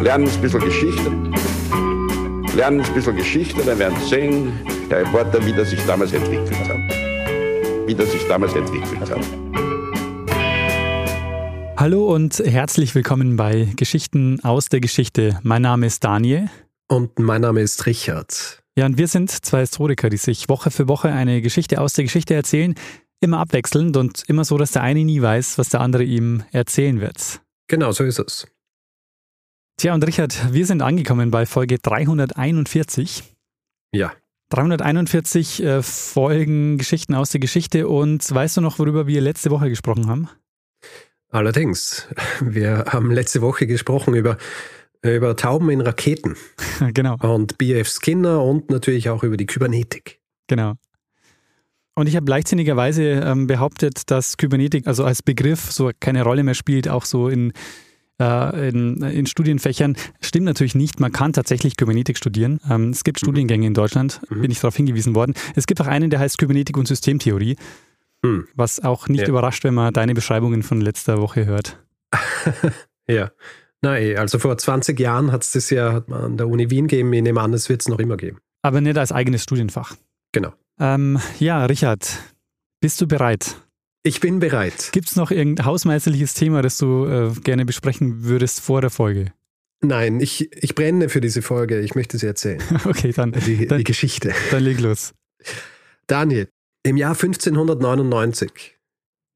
[0.00, 1.10] lernen ein bisschen Geschichte.
[2.56, 4.52] Lernen ein bisschen Geschichte, dann werden Sie sehen,
[4.88, 6.78] Herr Reporter, wie das sich damals entwickelt hat.
[7.86, 9.20] Wie das sich damals entwickelt hat.
[11.76, 15.38] Hallo und herzlich willkommen bei Geschichten aus der Geschichte.
[15.42, 16.48] Mein Name ist Daniel.
[16.88, 18.62] Und mein Name ist Richard.
[18.76, 22.04] Ja, und wir sind zwei Historiker, die sich Woche für Woche eine Geschichte aus der
[22.04, 22.74] Geschichte erzählen,
[23.20, 27.00] immer abwechselnd und immer so, dass der eine nie weiß, was der andere ihm erzählen
[27.00, 27.42] wird.
[27.68, 28.46] Genau, so ist es.
[29.80, 33.24] Tja, und Richard, wir sind angekommen bei Folge 341.
[33.94, 34.12] Ja.
[34.50, 37.88] 341 äh, Folgen Geschichten aus der Geschichte.
[37.88, 40.28] Und weißt du noch, worüber wir letzte Woche gesprochen haben?
[41.30, 42.06] Allerdings,
[42.42, 44.36] wir haben letzte Woche gesprochen über,
[45.00, 46.36] über Tauben in Raketen.
[46.92, 47.16] genau.
[47.16, 50.20] Und BF Skinner und natürlich auch über die Kybernetik.
[50.46, 50.74] Genau.
[51.94, 56.52] Und ich habe leichtsinnigerweise ähm, behauptet, dass Kybernetik also als Begriff so keine Rolle mehr
[56.52, 57.54] spielt, auch so in
[58.20, 59.96] äh, in, in, Studienfächern.
[60.20, 61.00] Stimmt natürlich nicht.
[61.00, 62.60] Man kann tatsächlich Kybernetik studieren.
[62.70, 63.26] Ähm, es gibt mhm.
[63.26, 64.42] Studiengänge in Deutschland, mhm.
[64.42, 65.34] bin ich darauf hingewiesen worden.
[65.56, 67.56] Es gibt auch einen, der heißt Kybernetik und Systemtheorie,
[68.22, 68.46] mhm.
[68.54, 69.28] was auch nicht ja.
[69.28, 71.78] überrascht, wenn man deine Beschreibungen von letzter Woche hört.
[73.08, 73.30] ja.
[73.82, 77.12] Nein, also vor 20 Jahren hat es das ja an der Uni Wien gegeben.
[77.14, 78.38] Ich nehme an, es wird es noch immer geben.
[78.62, 79.96] Aber nicht als eigenes Studienfach.
[80.32, 80.52] Genau.
[80.78, 82.06] Ähm, ja, Richard,
[82.80, 83.56] bist du bereit?
[84.02, 84.90] Ich bin bereit.
[84.92, 89.32] Gibt es noch irgendein hausmeisterliches Thema, das du äh, gerne besprechen würdest vor der Folge?
[89.82, 91.80] Nein, ich, ich brenne für diese Folge.
[91.80, 92.62] Ich möchte sie erzählen.
[92.84, 94.32] okay, dann die, dann, die Geschichte.
[94.50, 95.12] Dann leg los.
[96.06, 96.48] Daniel,
[96.82, 98.78] im Jahr 1599,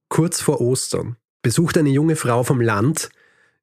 [0.08, 3.10] kurz vor Ostern, besucht eine junge Frau vom Land,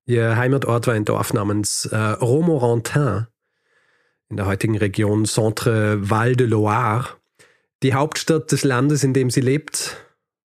[0.05, 3.27] ihr Heimatort war ein Dorf namens äh, Romorantin
[4.29, 7.09] in der heutigen Region Centre-Val de Loire,
[7.83, 9.97] die Hauptstadt des Landes, in dem sie lebt,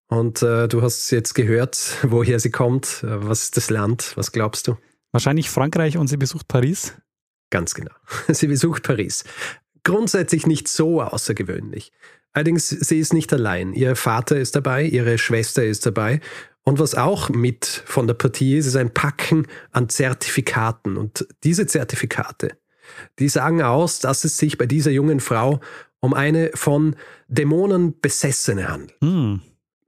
[0.09, 3.03] und äh, du hast jetzt gehört, woher sie kommt.
[3.03, 4.12] Äh, was ist das Land?
[4.17, 4.77] Was glaubst du?
[5.12, 6.95] Wahrscheinlich Frankreich und sie besucht Paris?
[7.51, 7.93] Ganz genau.
[8.29, 9.23] Sie besucht Paris.
[9.84, 11.93] Grundsätzlich nicht so außergewöhnlich.
[12.33, 13.72] Allerdings, sie ist nicht allein.
[13.72, 16.21] Ihr Vater ist dabei, ihre Schwester ist dabei.
[16.65, 20.97] Und was auch mit von der Partie ist, ist ein Packen an Zertifikaten.
[20.97, 22.59] Und diese Zertifikate,
[23.21, 25.61] die sagen aus, dass es sich bei dieser jungen Frau
[26.00, 26.97] um eine von
[27.28, 28.97] Dämonen besessene handelt.
[29.00, 29.41] Hm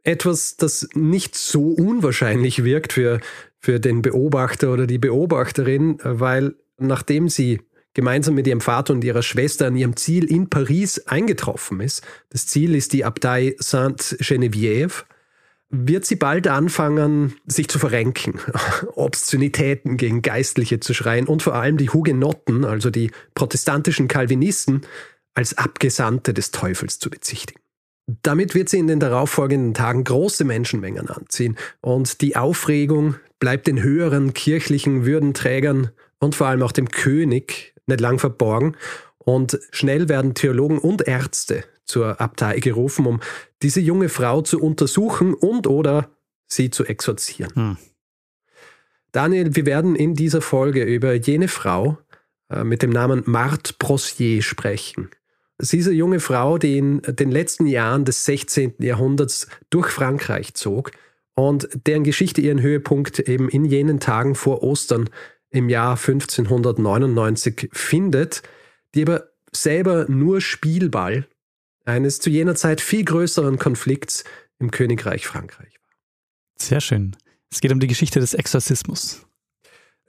[0.08, 3.20] etwas, das nicht so unwahrscheinlich wirkt für,
[3.60, 7.60] für den Beobachter oder die Beobachterin, weil nachdem sie
[7.92, 12.46] gemeinsam mit ihrem Vater und ihrer Schwester an ihrem Ziel in Paris eingetroffen ist, das
[12.46, 15.04] Ziel ist die Abtei Sainte-Geneviève,
[15.70, 18.40] wird sie bald anfangen, sich zu verrenken,
[18.94, 24.86] Obszönitäten gegen Geistliche zu schreien und vor allem die Hugenotten, also die protestantischen Calvinisten,
[25.34, 27.60] als Abgesandte des Teufels zu bezichtigen.
[28.22, 33.82] Damit wird sie in den darauffolgenden Tagen große Menschenmengen anziehen und die Aufregung bleibt den
[33.82, 38.76] höheren kirchlichen Würdenträgern und vor allem auch dem König nicht lang verborgen
[39.18, 43.20] und schnell werden Theologen und Ärzte zur Abtei gerufen, um
[43.62, 46.10] diese junge Frau zu untersuchen und oder
[46.46, 47.54] sie zu exorzieren.
[47.54, 47.76] Hm.
[49.12, 51.98] Daniel, wir werden in dieser Folge über jene Frau
[52.50, 55.10] äh, mit dem Namen Marthe Brossier sprechen.
[55.60, 58.74] Sie ist eine junge Frau, die in den letzten Jahren des 16.
[58.78, 60.92] Jahrhunderts durch Frankreich zog
[61.34, 65.10] und deren Geschichte ihren Höhepunkt eben in jenen Tagen vor Ostern
[65.50, 68.42] im Jahr 1599 findet,
[68.94, 71.26] die aber selber nur Spielball
[71.84, 74.24] eines zu jener Zeit viel größeren Konflikts
[74.58, 75.96] im Königreich Frankreich war.
[76.60, 77.16] Sehr schön.
[77.50, 79.27] Es geht um die Geschichte des Exorzismus.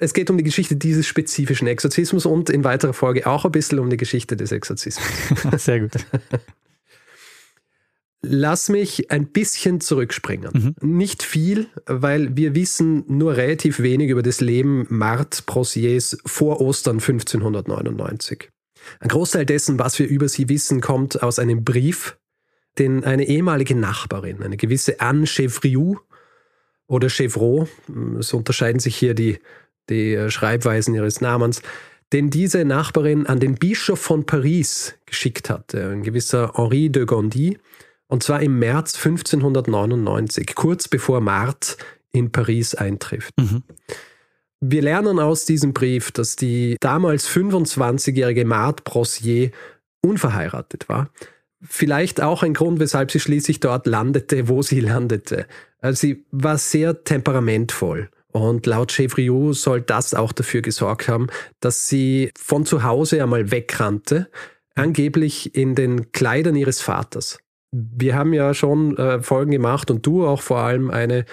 [0.01, 3.79] Es geht um die Geschichte dieses spezifischen Exorzismus und in weiterer Folge auch ein bisschen
[3.79, 5.05] um die Geschichte des Exorzismus.
[5.63, 5.91] Sehr gut.
[8.21, 10.75] Lass mich ein bisschen zurückspringen.
[10.81, 10.97] Mhm.
[10.97, 16.99] Nicht viel, weil wir wissen nur relativ wenig über das Leben Marthe Brossiers vor Ostern
[16.99, 18.49] 1599.
[19.01, 22.17] Ein Großteil dessen, was wir über sie wissen, kommt aus einem Brief,
[22.77, 25.97] den eine ehemalige Nachbarin, eine gewisse Anne Chevriou
[26.87, 27.67] oder Chevreau,
[28.17, 29.39] es unterscheiden sich hier die
[29.89, 31.61] die äh, Schreibweisen ihres Namens,
[32.13, 37.57] den diese Nachbarin an den Bischof von Paris geschickt hatte, ein gewisser Henri de Gondi,
[38.07, 41.75] und zwar im März 1599, kurz bevor Marthe
[42.11, 43.33] in Paris eintrifft.
[43.37, 43.63] Mhm.
[44.61, 49.51] Wir lernen aus diesem Brief, dass die damals 25-jährige Marthe Brossier
[50.01, 51.11] unverheiratet war.
[51.61, 55.45] Vielleicht auch ein Grund, weshalb sie schließlich dort landete, wo sie landete.
[55.79, 61.27] Also sie war sehr temperamentvoll und laut Chevriou soll das auch dafür gesorgt haben,
[61.59, 64.29] dass sie von zu Hause einmal wegrannte,
[64.75, 67.39] angeblich in den Kleidern ihres Vaters.
[67.71, 71.25] Wir haben ja schon äh, Folgen gemacht und du auch vor allem eine,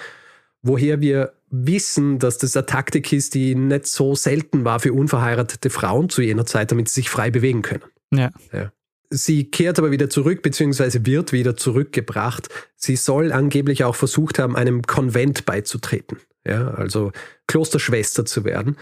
[0.62, 5.70] woher wir wissen, dass das eine Taktik ist, die nicht so selten war für unverheiratete
[5.70, 7.84] Frauen zu jener Zeit, damit sie sich frei bewegen können.
[8.12, 8.30] Ja.
[8.52, 8.72] ja.
[9.08, 12.48] Sie kehrt aber wieder zurück, beziehungsweise wird wieder zurückgebracht.
[12.74, 17.12] Sie soll angeblich auch versucht haben, einem Konvent beizutreten, ja, also
[17.46, 18.76] Klosterschwester zu werden.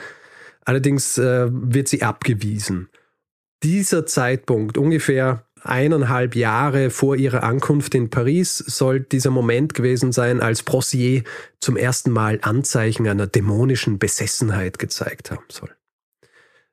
[0.65, 2.89] Allerdings äh, wird sie abgewiesen.
[3.63, 10.41] Dieser Zeitpunkt, ungefähr eineinhalb Jahre vor ihrer Ankunft in Paris, soll dieser Moment gewesen sein,
[10.41, 11.23] als Brossier
[11.61, 15.71] zum ersten Mal Anzeichen einer dämonischen Besessenheit gezeigt haben soll.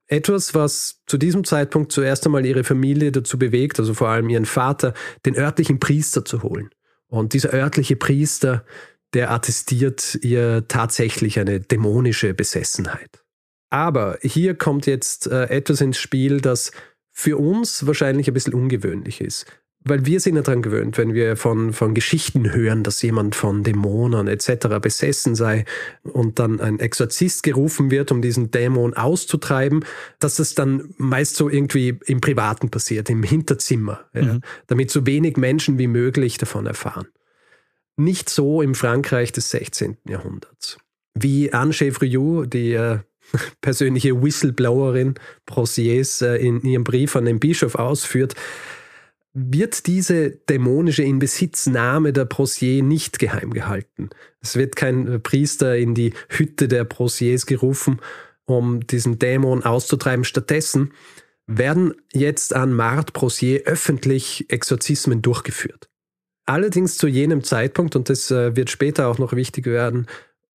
[0.08, 4.46] Etwas, was zu diesem Zeitpunkt zuerst einmal ihre Familie dazu bewegt, also vor allem ihren
[4.46, 4.94] Vater,
[5.26, 6.70] den örtlichen Priester zu holen.
[7.08, 8.66] Und dieser örtliche Priester,
[9.14, 13.24] der attestiert ihr tatsächlich eine dämonische Besessenheit.
[13.70, 16.72] Aber hier kommt jetzt äh, etwas ins Spiel, das
[17.12, 19.46] für uns wahrscheinlich ein bisschen ungewöhnlich ist.
[19.84, 23.64] Weil wir sind ja daran gewöhnt, wenn wir von, von Geschichten hören, dass jemand von
[23.64, 24.68] Dämonen etc.
[24.80, 25.66] besessen sei
[26.04, 29.84] und dann ein Exorzist gerufen wird, um diesen Dämon auszutreiben,
[30.20, 34.42] dass das dann meist so irgendwie im Privaten passiert, im Hinterzimmer, ja, mhm.
[34.68, 37.08] damit so wenig Menschen wie möglich davon erfahren.
[38.04, 39.98] Nicht so im Frankreich des 16.
[40.08, 40.80] Jahrhunderts.
[41.14, 43.00] Wie Anne Chevriou, die äh,
[43.62, 45.16] persönliche Whistleblowerin
[45.46, 48.34] Brossiers äh, in ihrem Brief an den Bischof ausführt,
[49.34, 54.10] wird diese dämonische Inbesitznahme der Brossier nicht geheim gehalten.
[54.42, 58.00] Es wird kein äh, Priester in die Hütte der Brossiers gerufen,
[58.46, 60.26] um diesen Dämon auszutreiben.
[60.26, 60.92] Stattdessen
[61.46, 65.91] werden jetzt an Marthe Brossier öffentlich Exorzismen durchgeführt.
[66.46, 70.08] Allerdings zu jenem Zeitpunkt, und das äh, wird später auch noch wichtig werden,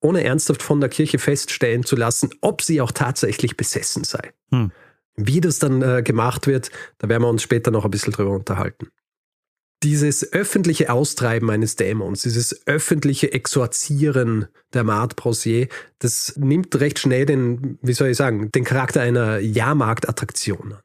[0.02, 4.34] ohne ernsthaft von der Kirche feststellen zu lassen, ob sie auch tatsächlich besessen sei.
[4.52, 4.72] Hm.
[5.16, 8.32] Wie das dann äh, gemacht wird, da werden wir uns später noch ein bisschen drüber
[8.32, 8.88] unterhalten.
[9.84, 15.68] Dieses öffentliche Austreiben eines Dämons, dieses öffentliche Exorzieren der Marthe Brosier,
[16.00, 20.80] das nimmt recht schnell den, wie soll ich sagen, den Charakter einer Jahrmarktattraktion an.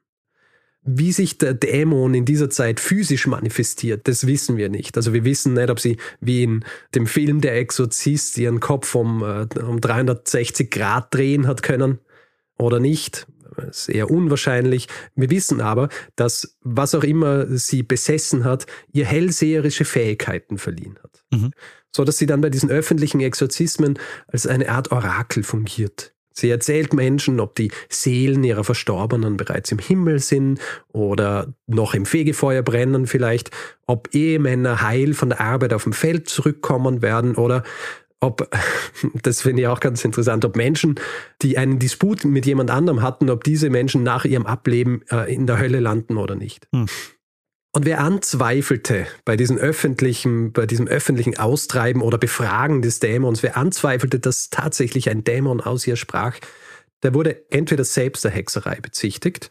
[0.91, 4.97] Wie sich der Dämon in dieser Zeit physisch manifestiert, das wissen wir nicht.
[4.97, 6.65] Also wir wissen nicht, ob sie wie in
[6.95, 11.99] dem Film Der Exorzist ihren Kopf um, äh, um 360 Grad drehen hat können
[12.59, 13.27] oder nicht.
[13.57, 14.89] Das ist eher unwahrscheinlich.
[15.15, 21.25] Wir wissen aber, dass was auch immer sie besessen hat, ihr hellseherische Fähigkeiten verliehen hat.
[21.31, 21.51] Mhm.
[21.95, 23.99] So dass sie dann bei diesen öffentlichen Exorzismen
[24.29, 26.15] als eine Art Orakel fungiert.
[26.39, 30.61] Sie erzählt Menschen, ob die Seelen ihrer Verstorbenen bereits im Himmel sind
[30.93, 33.51] oder noch im Fegefeuer brennen vielleicht,
[33.87, 37.65] ob Ehemänner heil von der Arbeit auf dem Feld zurückkommen werden oder
[38.21, 38.49] ob,
[39.23, 41.01] das finde ich auch ganz interessant, ob Menschen,
[41.43, 45.49] die einen Disput mit jemand anderem hatten, ob diese Menschen nach ihrem Ableben äh, in
[45.49, 46.69] der Hölle landen oder nicht.
[46.73, 46.87] Hm.
[47.73, 53.57] Und wer anzweifelte bei diesem öffentlichen, bei diesem öffentlichen Austreiben oder Befragen des Dämons, wer
[53.57, 56.39] anzweifelte, dass tatsächlich ein Dämon aus ihr sprach,
[57.03, 59.51] der wurde entweder selbst der Hexerei bezichtigt,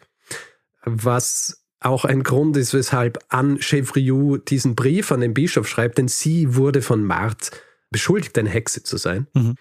[0.84, 6.08] was auch ein Grund ist, weshalb Anne Chevriou diesen Brief an den Bischof schreibt, denn
[6.08, 7.52] sie wurde von Marthe
[7.92, 9.56] beschuldigt, eine Hexe zu sein, mhm.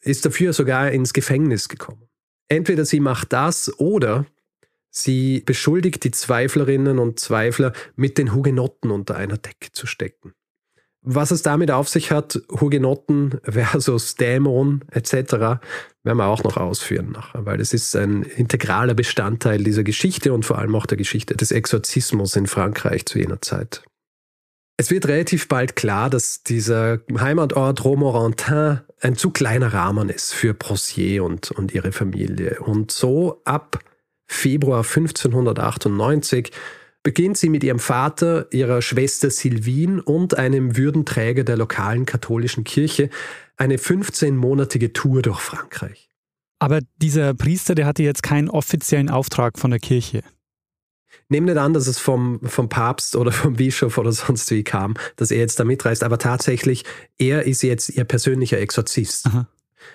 [0.00, 2.08] ist dafür sogar ins Gefängnis gekommen.
[2.48, 4.24] Entweder sie macht das oder
[4.90, 10.32] Sie beschuldigt die Zweiflerinnen und Zweifler, mit den Hugenotten unter einer Decke zu stecken.
[11.02, 15.12] Was es damit auf sich hat, Hugenotten versus Dämon etc.,
[16.02, 20.44] werden wir auch noch ausführen nachher, weil es ist ein integraler Bestandteil dieser Geschichte und
[20.44, 23.82] vor allem auch der Geschichte des Exorzismus in Frankreich zu jener Zeit.
[24.76, 30.54] Es wird relativ bald klar, dass dieser Heimatort Romorantin ein zu kleiner Rahmen ist für
[30.54, 32.60] Brossier und, und ihre Familie.
[32.60, 33.80] Und so ab
[34.28, 36.52] Februar 1598
[37.02, 43.08] beginnt sie mit ihrem Vater, ihrer Schwester Sylvine und einem Würdenträger der lokalen katholischen Kirche
[43.56, 46.08] eine 15-monatige Tour durch Frankreich.
[46.58, 50.22] Aber dieser Priester, der hatte jetzt keinen offiziellen Auftrag von der Kirche.
[51.28, 54.94] Nehmen nicht an, dass es vom, vom Papst oder vom Bischof oder sonst wie kam,
[55.16, 56.84] dass er jetzt da mitreist, aber tatsächlich,
[57.18, 59.26] er ist jetzt ihr persönlicher Exorzist.
[59.26, 59.48] Aha.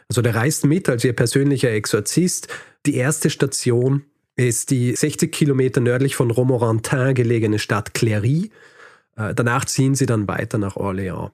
[0.07, 2.47] Also der reist mit als ihr persönlicher Exorzist.
[2.85, 4.03] Die erste Station
[4.35, 8.49] ist die 60 Kilometer nördlich von Romorantin gelegene Stadt Cléry.
[9.15, 11.31] Äh, danach ziehen sie dann weiter nach Orléans.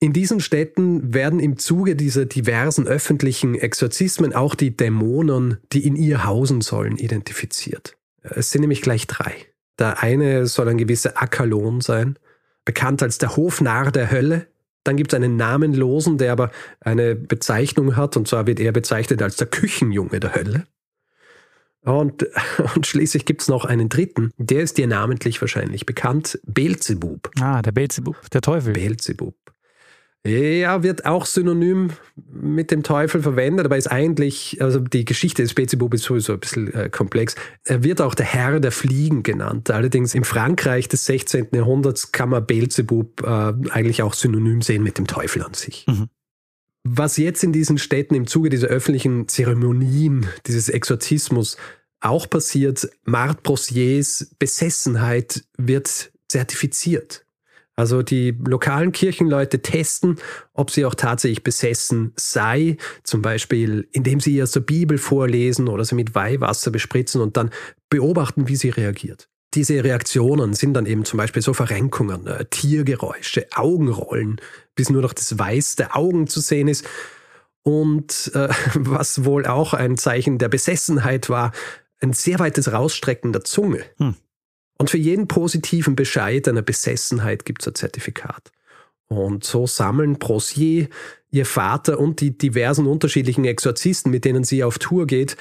[0.00, 5.96] In diesen Städten werden im Zuge dieser diversen öffentlichen Exorzismen auch die Dämonen, die in
[5.96, 7.96] ihr hausen sollen, identifiziert.
[8.22, 9.34] Es sind nämlich gleich drei.
[9.78, 12.16] Der eine soll ein gewisser Akalon sein,
[12.64, 14.46] bekannt als der Hofnarr der Hölle.
[14.84, 19.20] Dann gibt es einen Namenlosen, der aber eine Bezeichnung hat, und zwar wird er bezeichnet
[19.20, 20.66] als der Küchenjunge der Hölle.
[21.84, 22.26] Und,
[22.74, 27.30] und schließlich gibt es noch einen dritten, der ist dir namentlich wahrscheinlich bekannt, Beelzebub.
[27.40, 28.72] Ah, der Beelzebub, der Teufel.
[28.72, 29.34] Beelzebub.
[30.26, 35.54] Ja, wird auch synonym mit dem Teufel verwendet, aber ist eigentlich, also die Geschichte des
[35.54, 37.36] Beelzebub ist sowieso ein bisschen äh, komplex.
[37.64, 39.70] Er wird auch der Herr der Fliegen genannt.
[39.70, 41.48] Allerdings im Frankreich des 16.
[41.52, 45.86] Jahrhunderts kann man Beelzebub äh, eigentlich auch synonym sehen mit dem Teufel an sich.
[45.86, 46.08] Mhm.
[46.90, 51.58] Was jetzt in diesen Städten im Zuge dieser öffentlichen Zeremonien, dieses Exorzismus
[52.00, 57.26] auch passiert, Marthe Brossiers Besessenheit wird zertifiziert.
[57.76, 60.16] Also die lokalen Kirchenleute testen,
[60.54, 65.84] ob sie auch tatsächlich besessen sei, zum Beispiel indem sie ihr zur Bibel vorlesen oder
[65.84, 67.50] sie mit Weihwasser bespritzen und dann
[67.90, 69.28] beobachten, wie sie reagiert.
[69.58, 74.40] Diese Reaktionen sind dann eben zum Beispiel so Verrenkungen, äh, Tiergeräusche, Augenrollen,
[74.76, 76.88] bis nur noch das Weiß der Augen zu sehen ist.
[77.64, 81.50] Und äh, was wohl auch ein Zeichen der Besessenheit war,
[82.00, 83.82] ein sehr weites Rausstrecken der Zunge.
[83.96, 84.14] Hm.
[84.78, 88.52] Und für jeden positiven Bescheid einer Besessenheit gibt es ein Zertifikat.
[89.08, 90.88] Und so sammeln Prosier,
[91.32, 95.36] ihr Vater und die diversen unterschiedlichen Exorzisten, mit denen sie auf Tour geht,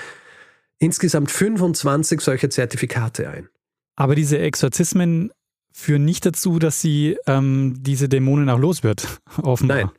[0.79, 3.49] insgesamt 25 solche Zertifikate ein.
[3.97, 5.31] Aber diese Exorzismen
[5.73, 9.77] führen nicht dazu, dass sie ähm, diese Dämonen auch los wird, offenbar.
[9.77, 9.89] Nein.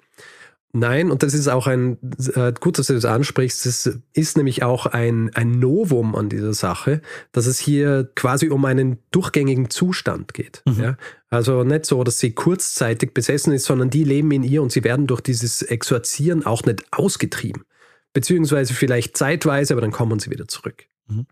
[0.75, 1.97] Nein, und das ist auch ein,
[2.35, 6.53] äh, gut, dass du das ansprichst, das ist nämlich auch ein, ein Novum an dieser
[6.53, 7.01] Sache,
[7.33, 10.63] dass es hier quasi um einen durchgängigen Zustand geht.
[10.67, 10.81] Mhm.
[10.81, 10.97] Ja?
[11.31, 14.85] Also nicht so, dass sie kurzzeitig besessen ist, sondern die leben in ihr und sie
[14.85, 17.65] werden durch dieses Exorzieren auch nicht ausgetrieben.
[18.13, 20.85] Beziehungsweise vielleicht zeitweise, aber dann kommen sie wieder zurück.
[21.07, 21.27] Mhm.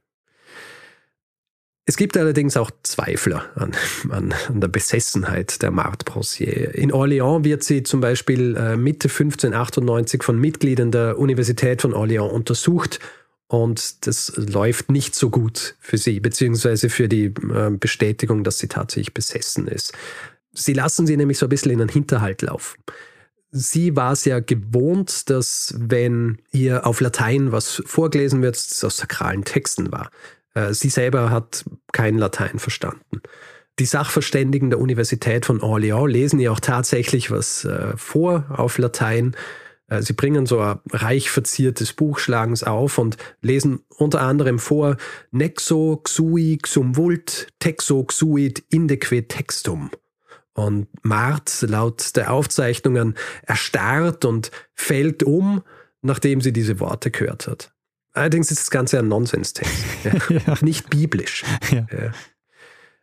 [1.88, 3.72] Es gibt allerdings auch Zweifler an,
[4.10, 6.74] an, an der Besessenheit der Marthe Brossier.
[6.74, 12.30] In Orléans wird sie zum Beispiel äh, Mitte 1598 von Mitgliedern der Universität von Orléans
[12.30, 12.98] untersucht
[13.48, 18.66] und das läuft nicht so gut für sie, beziehungsweise für die äh, Bestätigung, dass sie
[18.66, 19.92] tatsächlich besessen ist.
[20.52, 22.78] Sie lassen sie nämlich so ein bisschen in den Hinterhalt laufen.
[23.52, 28.96] Sie war es ja gewohnt, dass wenn ihr auf Latein was vorgelesen wird, das aus
[28.96, 30.10] sakralen Texten war.
[30.56, 33.20] Äh, sie selber hat kein Latein verstanden.
[33.78, 39.36] Die Sachverständigen der Universität von Orléans lesen ihr auch tatsächlich was äh, vor auf Latein.
[39.88, 44.58] Äh, sie bringen so ein reich verziertes Buch, schlagen es auf und lesen unter anderem
[44.58, 44.96] vor
[45.30, 49.90] Nexo xui xum vult texo xuit indeque textum.
[50.54, 55.62] Und Mart, laut der Aufzeichnungen, erstarrt und fällt um,
[56.00, 57.75] nachdem sie diese Worte gehört hat.
[58.16, 59.84] Allerdings ist das Ganze ein Nonsenstext,
[60.28, 60.54] ja.
[60.62, 61.44] nicht biblisch.
[61.70, 61.86] Ja.
[61.92, 62.12] Ja.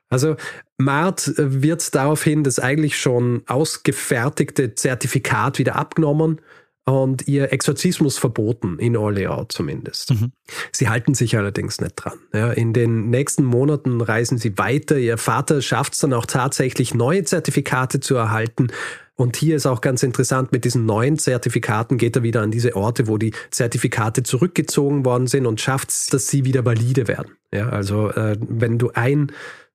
[0.10, 0.36] Also
[0.78, 6.40] Mart wird daraufhin das eigentlich schon ausgefertigte Zertifikat wieder abgenommen
[6.86, 10.12] und ihr Exorzismus verboten, in Orléans zumindest.
[10.12, 10.34] Mhm.
[10.72, 12.20] Sie halten sich allerdings nicht dran.
[12.34, 14.98] Ja, in den nächsten Monaten reisen sie weiter.
[14.98, 18.68] Ihr Vater schafft es dann auch tatsächlich, neue Zertifikate zu erhalten
[19.16, 22.76] und hier ist auch ganz interessant, mit diesen neuen Zertifikaten geht er wieder an diese
[22.76, 27.34] Orte, wo die Zertifikate zurückgezogen worden sind und schafft es, dass sie wieder valide werden.
[27.54, 29.32] Ja, also äh, wenn du ein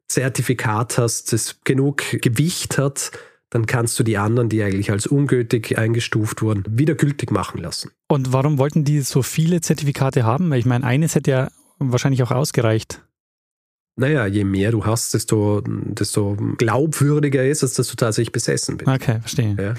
[0.08, 3.12] Zertifikat hast, das genug Gewicht hat,
[3.50, 7.92] dann kannst du die anderen, die eigentlich als ungültig eingestuft wurden, wieder gültig machen lassen.
[8.08, 10.52] Und warum wollten die so viele Zertifikate haben?
[10.52, 13.02] Ich meine, eines hätte ja wahrscheinlich auch ausgereicht.
[13.98, 18.88] Naja, je mehr du hast, desto, desto glaubwürdiger ist es, dass du tatsächlich besessen bist.
[18.88, 19.56] Okay, verstehe.
[19.58, 19.74] Ja.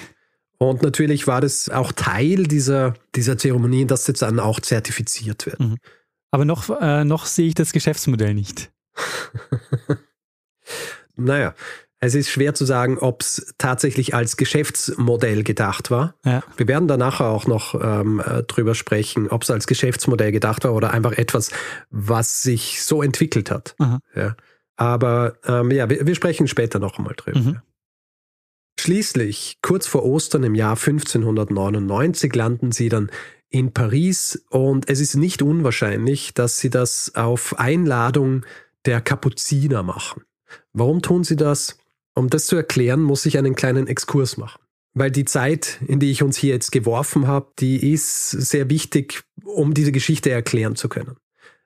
[0.57, 5.61] Und natürlich war das auch Teil dieser, dieser Zeremonie, dass jetzt dann auch zertifiziert wird.
[5.61, 5.77] Mhm.
[6.31, 8.71] Aber noch, äh, noch sehe ich das Geschäftsmodell nicht.
[11.15, 11.55] naja,
[12.01, 16.15] es ist schwer zu sagen, ob es tatsächlich als Geschäftsmodell gedacht war.
[16.23, 16.43] Ja.
[16.55, 20.63] Wir werden da nachher auch noch ähm, äh, drüber sprechen, ob es als Geschäftsmodell gedacht
[20.63, 21.51] war oder einfach etwas,
[21.89, 23.75] was sich so entwickelt hat.
[24.15, 24.35] Ja.
[24.77, 27.39] Aber ähm, ja, wir, wir, sprechen später noch einmal drüber.
[27.39, 27.61] Mhm.
[28.79, 33.11] Schließlich, kurz vor Ostern im Jahr 1599, landen sie dann
[33.49, 38.45] in Paris und es ist nicht unwahrscheinlich, dass sie das auf Einladung
[38.85, 40.23] der Kapuziner machen.
[40.71, 41.77] Warum tun sie das?
[42.19, 44.61] Um das zu erklären, muss ich einen kleinen Exkurs machen.
[44.93, 49.23] Weil die Zeit, in die ich uns hier jetzt geworfen habe, die ist sehr wichtig,
[49.45, 51.15] um diese Geschichte erklären zu können.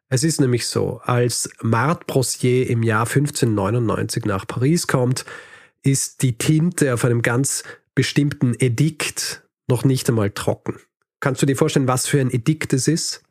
[0.09, 5.25] Es ist nämlich so, als Marthe Brossier im Jahr 1599 nach Paris kommt,
[5.81, 7.63] ist die Tinte auf einem ganz
[7.95, 10.77] bestimmten Edikt noch nicht einmal trocken.
[11.19, 13.23] Kannst du dir vorstellen, was für ein Edikt es ist?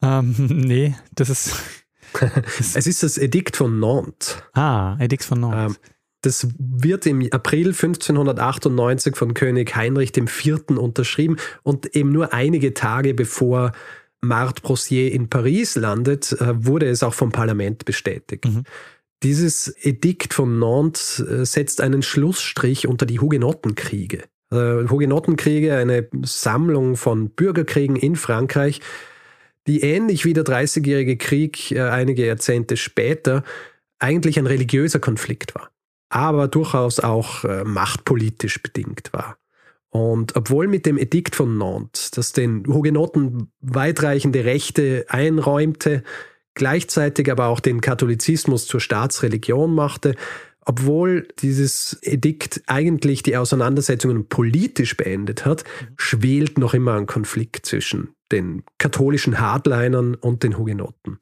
[0.00, 1.56] Ähm, nee, das ist.
[2.58, 4.38] es ist das Edikt von Nantes.
[4.54, 5.76] Ah, Edikt von Nantes.
[5.76, 5.93] Ähm,
[6.24, 10.70] das wird im April 1598 von König Heinrich IV.
[10.70, 13.72] unterschrieben und eben nur einige Tage bevor
[14.24, 18.46] Marthe Brossier in Paris landet, äh, wurde es auch vom Parlament bestätigt.
[18.46, 18.64] Mhm.
[19.22, 24.24] Dieses Edikt von Nantes äh, setzt einen Schlussstrich unter die Hugenottenkriege.
[24.50, 28.80] Äh, Hugenottenkriege, eine Sammlung von Bürgerkriegen in Frankreich,
[29.66, 33.44] die ähnlich wie der Dreißigjährige Krieg einige Jahrzehnte später
[33.98, 35.70] eigentlich ein religiöser Konflikt war,
[36.14, 39.36] aber durchaus auch äh, machtpolitisch bedingt war.
[39.90, 46.04] Und obwohl mit dem Edikt von Nantes, das den Hugenotten weitreichende Rechte einräumte,
[46.54, 50.14] gleichzeitig aber auch den Katholizismus zur Staatsreligion machte,
[50.64, 55.64] obwohl dieses Edikt eigentlich die Auseinandersetzungen politisch beendet hat,
[55.96, 61.18] schwelt noch immer ein Konflikt zwischen den katholischen Hardlinern und den Hugenotten.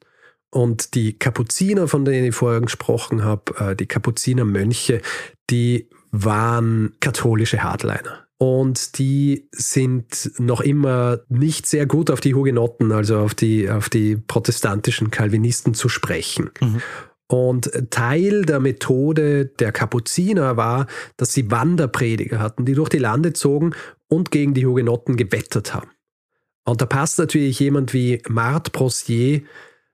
[0.53, 5.01] Und die Kapuziner, von denen ich vorher gesprochen habe, äh, die Kapuzinermönche,
[5.49, 8.27] die waren katholische Hardliner.
[8.37, 13.89] Und die sind noch immer nicht sehr gut auf die Hugenotten, also auf die, auf
[13.89, 16.51] die protestantischen Calvinisten zu sprechen.
[16.61, 16.81] Mhm.
[17.25, 20.85] Und Teil der Methode der Kapuziner war,
[21.17, 23.73] dass sie Wanderprediger hatten, die durch die Lande zogen
[24.07, 25.89] und gegen die Hugenotten gewettert haben.
[26.63, 29.41] Und da passt natürlich jemand wie Marthe Brossier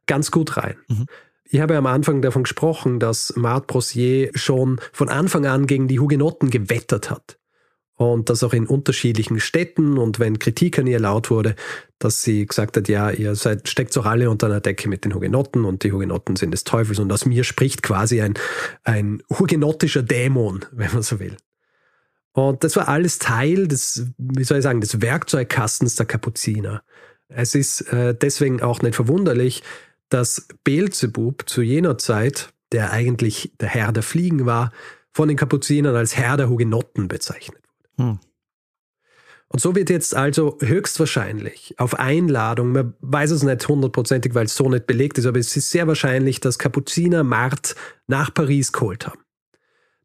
[0.09, 0.75] ganz gut rein.
[0.89, 1.05] Mhm.
[1.45, 5.99] Ich habe am Anfang davon gesprochen, dass Marthe Brossier schon von Anfang an gegen die
[5.99, 7.39] Hugenotten gewettert hat
[7.95, 11.55] und das auch in unterschiedlichen Städten und wenn Kritik an ihr laut wurde,
[11.99, 15.13] dass sie gesagt hat, ja, ihr seid, steckt doch alle unter einer Decke mit den
[15.13, 18.35] Hugenotten und die Hugenotten sind des Teufels und aus mir spricht quasi ein,
[18.83, 21.35] ein hugenottischer Dämon, wenn man so will.
[22.31, 26.83] Und das war alles Teil des, wie soll ich sagen, des Werkzeugkastens der Kapuziner.
[27.27, 29.61] Es ist äh, deswegen auch nicht verwunderlich,
[30.09, 34.71] dass Beelzebub zu jener Zeit, der eigentlich der Herr der Fliegen war,
[35.13, 37.59] von den Kapuzinern als Herr der Hugenotten bezeichnet
[37.99, 38.19] hm.
[39.51, 44.55] Und so wird jetzt also höchstwahrscheinlich auf Einladung, man weiß es nicht hundertprozentig, weil es
[44.55, 47.75] so nicht belegt ist, aber es ist sehr wahrscheinlich, dass Kapuziner Mart
[48.05, 49.19] nach Paris geholt haben.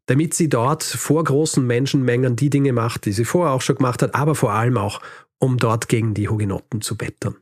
[0.07, 4.01] Damit sie dort vor großen Menschenmengen die Dinge macht, die sie vorher auch schon gemacht
[4.01, 4.99] hat, aber vor allem auch,
[5.37, 7.35] um dort gegen die Hugenotten zu bettern.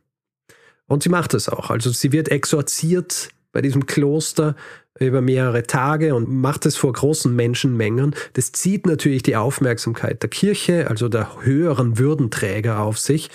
[0.86, 1.70] Und sie macht es auch.
[1.70, 4.54] Also sie wird exorziert bei diesem Kloster
[4.98, 8.14] über mehrere Tage und macht es vor großen Menschenmengen.
[8.34, 13.30] Das zieht natürlich die Aufmerksamkeit der Kirche, also der höheren Würdenträger auf sich.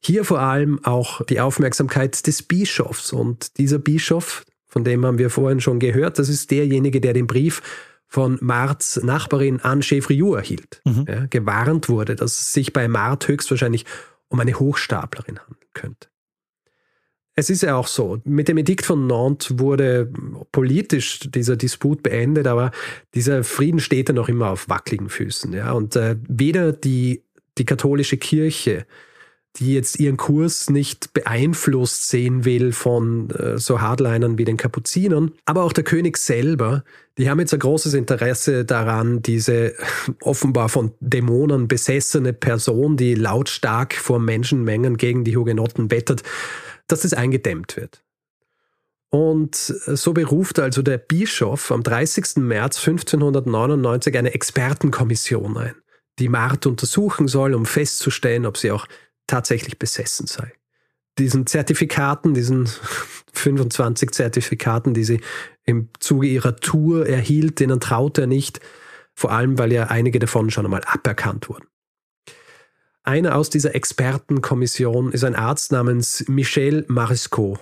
[0.00, 3.12] Hier vor allem auch die Aufmerksamkeit des Bischofs.
[3.12, 7.26] Und dieser Bischof, von dem haben wir vorhin schon gehört, das ist derjenige, der den
[7.26, 7.62] Brief
[8.08, 10.80] von Marts Nachbarin Anne Chevriou erhielt.
[10.84, 11.06] Mhm.
[11.08, 13.84] Ja, gewarnt wurde, dass es sich bei Mart höchstwahrscheinlich
[14.28, 16.08] um eine Hochstaplerin handeln könnte.
[17.38, 20.10] Es ist ja auch so, mit dem Edikt von Nantes wurde
[20.52, 22.70] politisch dieser Disput beendet, aber
[23.14, 25.52] dieser Frieden steht ja noch immer auf wackeligen Füßen.
[25.52, 25.72] Ja?
[25.72, 27.22] Und äh, weder die,
[27.58, 28.86] die katholische Kirche,
[29.56, 35.32] die jetzt ihren Kurs nicht beeinflusst sehen will von äh, so Hardlinern wie den Kapuzinern,
[35.44, 36.84] aber auch der König selber,
[37.18, 39.74] die haben jetzt ein großes Interesse daran, diese
[40.22, 46.22] offenbar von Dämonen besessene Person, die lautstark vor Menschenmengen gegen die Hugenotten wettert,
[46.88, 48.02] dass es eingedämmt wird.
[49.10, 52.36] Und so beruft also der Bischof am 30.
[52.36, 55.74] März 1599 eine Expertenkommission ein,
[56.18, 58.86] die Mart untersuchen soll, um festzustellen, ob sie auch
[59.26, 60.52] tatsächlich besessen sei.
[61.18, 62.68] Diesen Zertifikaten, diesen
[63.32, 65.20] 25 Zertifikaten, die sie
[65.64, 68.60] im Zuge ihrer Tour erhielt, denen traut er nicht,
[69.14, 71.66] vor allem weil ja einige davon schon einmal aberkannt wurden.
[73.06, 77.56] Einer aus dieser Expertenkommission ist ein Arzt namens Michel Marisco.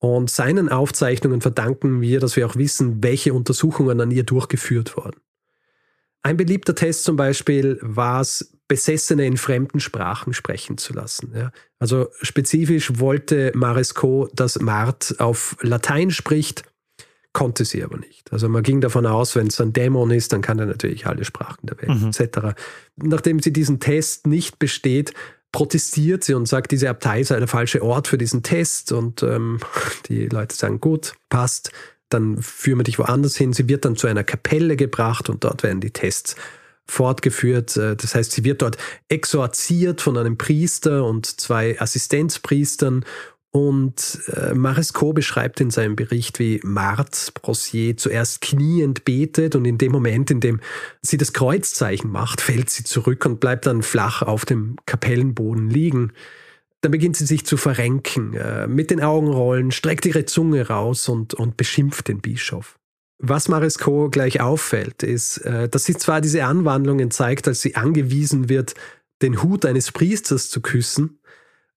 [0.00, 5.20] Und seinen Aufzeichnungen verdanken wir, dass wir auch wissen, welche Untersuchungen an ihr durchgeführt wurden.
[6.24, 11.32] Ein beliebter Test zum Beispiel war es, Besessene in fremden Sprachen sprechen zu lassen.
[11.36, 11.52] Ja.
[11.78, 16.64] Also spezifisch wollte Maresco, dass Mart auf Latein spricht
[17.32, 18.32] konnte sie aber nicht.
[18.32, 21.24] Also man ging davon aus, wenn es ein Dämon ist, dann kann er natürlich alle
[21.24, 22.08] Sprachen der Welt mhm.
[22.08, 22.60] etc.
[22.96, 25.14] Nachdem sie diesen Test nicht besteht,
[25.50, 29.60] protestiert sie und sagt, diese Abtei sei der falsche Ort für diesen Test und ähm,
[30.08, 31.70] die Leute sagen, gut, passt,
[32.08, 33.52] dann führen wir dich woanders hin.
[33.52, 36.36] Sie wird dann zu einer Kapelle gebracht und dort werden die Tests
[36.86, 37.76] fortgeführt.
[37.76, 38.76] Äh, das heißt, sie wird dort
[39.08, 43.04] exorziert von einem Priester und zwei Assistenzpriestern
[43.52, 49.76] und äh, Maresco beschreibt in seinem Bericht, wie Marthe Brossier zuerst kniend betet und in
[49.76, 50.60] dem Moment, in dem
[51.02, 56.12] sie das Kreuzzeichen macht, fällt sie zurück und bleibt dann flach auf dem Kapellenboden liegen.
[56.80, 61.10] Dann beginnt sie sich zu verrenken, äh, mit den Augen rollen, streckt ihre Zunge raus
[61.10, 62.78] und, und beschimpft den Bischof.
[63.18, 68.48] Was Maresco gleich auffällt, ist, äh, dass sie zwar diese Anwandlungen zeigt, als sie angewiesen
[68.48, 68.74] wird,
[69.20, 71.18] den Hut eines Priesters zu küssen,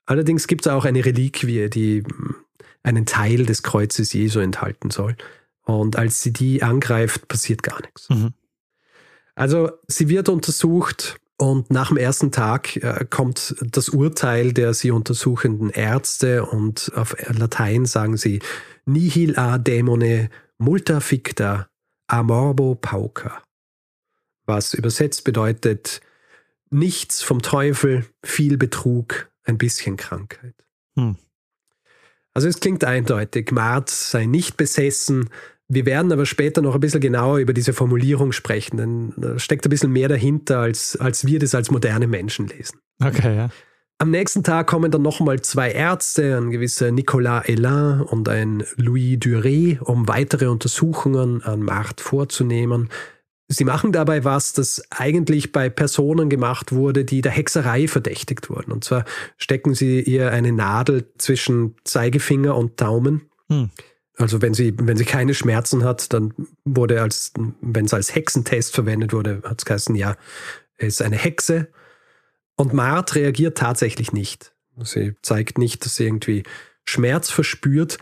[0.05, 2.35] Allerdings gibt es auch eine Reliquie, die hm,
[2.83, 5.15] einen Teil des Kreuzes Jesu enthalten soll.
[5.63, 8.09] Und als sie die angreift, passiert gar nichts.
[8.09, 8.33] Mhm.
[9.33, 14.91] Also sie wird untersucht Und nach dem ersten Tag äh, kommt das Urteil der sie
[14.91, 18.39] untersuchenden Ärzte und auf Latein sagen sie
[18.85, 21.67] nihil a demone multa ficta
[22.07, 23.43] a morbo pauca,
[24.45, 25.99] was übersetzt bedeutet
[26.69, 30.55] nichts vom Teufel, viel Betrug, ein bisschen Krankheit.
[30.95, 31.15] Hm.
[32.33, 35.29] Also es klingt eindeutig, Mart sei nicht besessen,
[35.67, 39.65] wir werden aber später noch ein bisschen genauer über diese Formulierung sprechen, denn da steckt
[39.65, 42.79] ein bisschen mehr dahinter, als, als wir das als moderne Menschen lesen.
[43.03, 43.49] Okay, ja.
[43.97, 49.17] Am nächsten Tag kommen dann nochmal zwei Ärzte, ein gewisser Nicolas Elin und ein Louis
[49.17, 52.89] Duré, um weitere Untersuchungen an Marthe vorzunehmen.
[53.47, 58.71] Sie machen dabei was, das eigentlich bei Personen gemacht wurde, die der Hexerei verdächtigt wurden.
[58.71, 59.05] Und zwar
[59.37, 63.29] stecken sie ihr eine Nadel zwischen Zeigefinger und Daumen.
[63.49, 63.69] Hm.
[64.17, 68.73] Also wenn sie, wenn sie keine Schmerzen hat, dann wurde als, wenn es als Hexentest
[68.73, 70.15] verwendet wurde, hat es geheißen, ja,
[70.77, 71.67] er ist eine Hexe.
[72.55, 74.53] Und Mart reagiert tatsächlich nicht.
[74.81, 76.43] Sie zeigt nicht, dass sie irgendwie
[76.85, 77.97] Schmerz verspürt.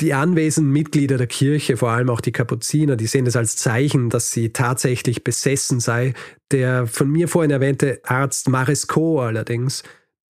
[0.00, 4.10] Die anwesenden Mitglieder der Kirche, vor allem auch die Kapuziner, die sehen das als Zeichen,
[4.10, 6.14] dass sie tatsächlich besessen sei.
[6.50, 9.82] Der von mir vorhin erwähnte Arzt Maresco allerdings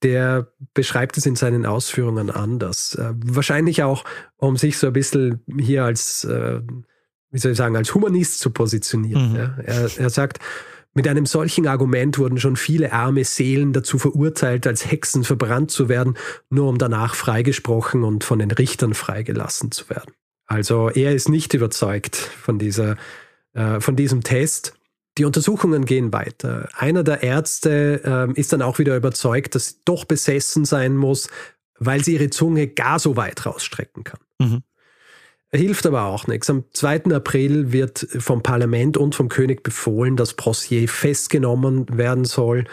[0.02, 2.94] der beschreibt es in seinen Ausführungen anders.
[2.94, 4.04] Äh, wahrscheinlich auch,
[4.36, 6.60] um sich so ein bisschen hier als, äh,
[7.30, 9.30] wie soll ich sagen, als Humanist zu positionieren.
[9.30, 9.36] Mhm.
[9.36, 9.56] Ja?
[9.62, 10.38] Er, er sagt,
[11.00, 15.88] mit einem solchen Argument wurden schon viele arme Seelen dazu verurteilt, als Hexen verbrannt zu
[15.88, 16.18] werden,
[16.50, 20.12] nur um danach freigesprochen und von den Richtern freigelassen zu werden.
[20.44, 22.98] Also er ist nicht überzeugt von dieser,
[23.54, 24.74] äh, von diesem Test
[25.16, 26.68] die Untersuchungen gehen weiter.
[26.76, 31.30] Einer der Ärzte äh, ist dann auch wieder überzeugt, dass sie doch besessen sein muss,
[31.78, 34.20] weil sie ihre Zunge gar so weit rausstrecken kann.
[34.38, 34.62] Mhm.
[35.52, 36.48] Hilft aber auch nichts.
[36.48, 37.06] Am 2.
[37.14, 42.66] April wird vom Parlament und vom König befohlen, dass Prossier festgenommen werden soll.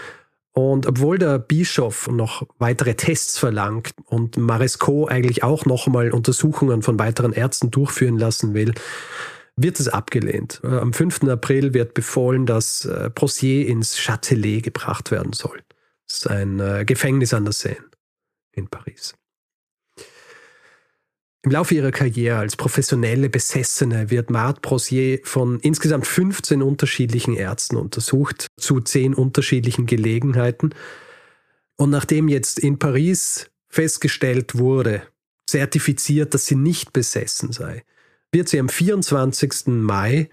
[0.52, 7.00] Und obwohl der Bischof noch weitere Tests verlangt und Maresco eigentlich auch nochmal Untersuchungen von
[7.00, 8.74] weiteren Ärzten durchführen lassen will,
[9.56, 10.62] wird es abgelehnt.
[10.63, 11.24] Am 5.
[11.24, 15.63] April wird befohlen, dass äh, Prossier ins Châtelet gebracht werden soll.
[16.08, 17.78] Das ist ein äh, Gefängnis an der Seine
[18.52, 19.16] in Paris.
[21.48, 27.78] Im Laufe ihrer Karriere als professionelle Besessene wird Marthe Prossier von insgesamt 15 unterschiedlichen Ärzten
[27.78, 30.76] untersucht, zu 10 unterschiedlichen Gelegenheiten.
[31.78, 35.04] Und nachdem jetzt in Paris festgestellt wurde,
[35.46, 37.86] zertifiziert, dass sie nicht besessen sei,
[38.34, 39.68] wird sie am 24.
[39.68, 40.30] Mai,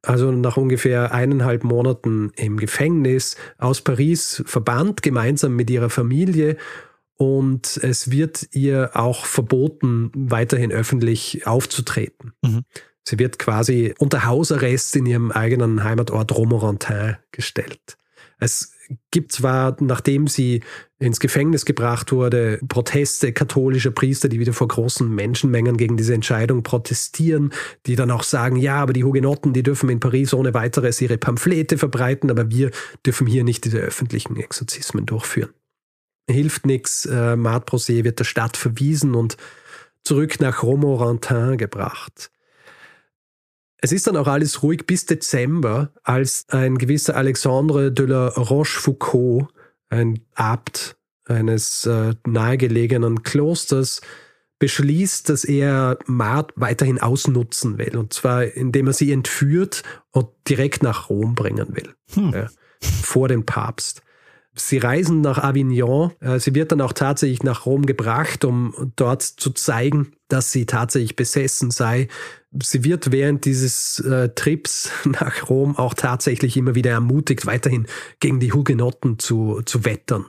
[0.00, 6.56] also nach ungefähr eineinhalb Monaten im Gefängnis, aus Paris verbannt, gemeinsam mit ihrer Familie.
[7.16, 12.32] Und es wird ihr auch verboten, weiterhin öffentlich aufzutreten.
[12.42, 12.64] Mhm.
[13.06, 17.96] Sie wird quasi unter Hausarrest in ihrem eigenen Heimatort Romorantin gestellt.
[18.40, 18.72] Es
[19.10, 20.62] gibt zwar, nachdem sie
[20.98, 26.62] ins Gefängnis gebracht wurde, Proteste katholischer Priester, die wieder vor großen Menschenmengen gegen diese Entscheidung
[26.62, 27.52] protestieren,
[27.86, 31.18] die dann auch sagen, ja, aber die Hugenotten, die dürfen in Paris ohne weiteres ihre
[31.18, 32.70] Pamphlete verbreiten, aber wir
[33.06, 35.50] dürfen hier nicht diese öffentlichen Exorzismen durchführen.
[36.28, 39.36] Hilft nichts, äh, Mart Brosé wird der Stadt verwiesen und
[40.04, 42.30] zurück nach Romorantin gebracht.
[43.78, 49.48] Es ist dann auch alles ruhig bis Dezember, als ein gewisser Alexandre de la Rochefoucauld,
[49.90, 54.00] ein Abt eines äh, nahegelegenen Klosters,
[54.58, 57.98] beschließt, dass er Mart weiterhin ausnutzen will.
[57.98, 61.94] Und zwar, indem er sie entführt und direkt nach Rom bringen will.
[62.14, 62.32] Hm.
[62.32, 62.46] Ja,
[62.80, 64.00] vor dem Papst.
[64.56, 66.12] Sie reisen nach Avignon.
[66.20, 70.66] Äh, sie wird dann auch tatsächlich nach Rom gebracht, um dort zu zeigen, dass sie
[70.66, 72.08] tatsächlich besessen sei.
[72.62, 77.86] Sie wird während dieses äh, Trips nach Rom auch tatsächlich immer wieder ermutigt, weiterhin
[78.20, 80.26] gegen die Hugenotten zu, zu wettern.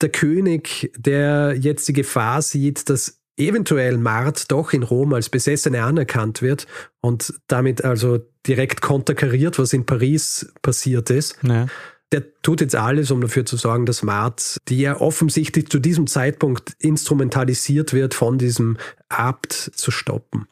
[0.00, 5.82] Der König, der jetzt die Gefahr sieht, dass eventuell Mart doch in Rom als Besessene
[5.82, 6.66] anerkannt wird
[7.00, 11.66] und damit also direkt konterkariert, was in Paris passiert ist, ja
[12.12, 16.06] der tut jetzt alles, um dafür zu sorgen, dass Mart, die ja offensichtlich zu diesem
[16.06, 20.46] Zeitpunkt instrumentalisiert wird, von diesem Abt zu stoppen.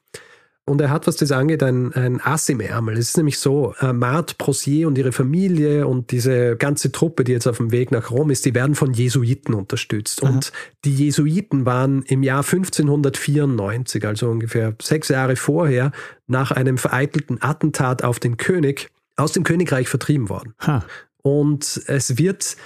[0.69, 2.99] Und er hat, was das angeht, ein, ein Ass im Ärmel.
[2.99, 7.33] Es ist nämlich so, äh, Marthe Prosier und ihre Familie und diese ganze Truppe, die
[7.33, 10.23] jetzt auf dem Weg nach Rom ist, die werden von Jesuiten unterstützt.
[10.23, 10.31] Aha.
[10.31, 10.53] Und
[10.85, 15.91] die Jesuiten waren im Jahr 1594, also ungefähr sechs Jahre vorher,
[16.27, 20.55] nach einem vereitelten Attentat auf den König, aus dem Königreich vertrieben worden.
[20.61, 20.85] Ha.
[21.29, 22.57] Und es wird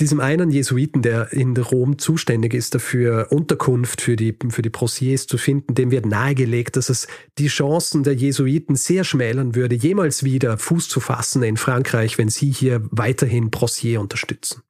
[0.00, 5.28] diesem einen Jesuiten, der in Rom zuständig ist, dafür Unterkunft für die, für die Prossiers
[5.28, 7.06] zu finden, dem wird nahegelegt, dass es
[7.38, 12.28] die Chancen der Jesuiten sehr schmälern würde, jemals wieder Fuß zu fassen in Frankreich, wenn
[12.28, 14.62] sie hier weiterhin Prossier unterstützen.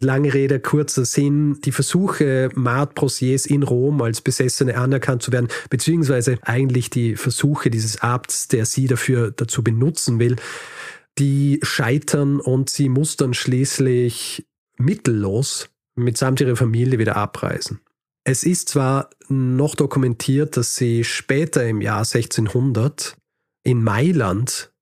[0.00, 5.48] Lange Rede, kurzer Sinn, die Versuche, Mart Prossiers in Rom als Besessene anerkannt zu werden,
[5.68, 10.36] beziehungsweise eigentlich die Versuche dieses Abts, der sie dafür dazu benutzen will,
[11.18, 14.46] die scheitern und sie muss dann schließlich
[14.76, 17.80] mittellos mitsamt ihrer Familie wieder abreisen.
[18.24, 23.16] Es ist zwar noch dokumentiert, dass sie später im Jahr 1600
[23.62, 24.72] in Mailand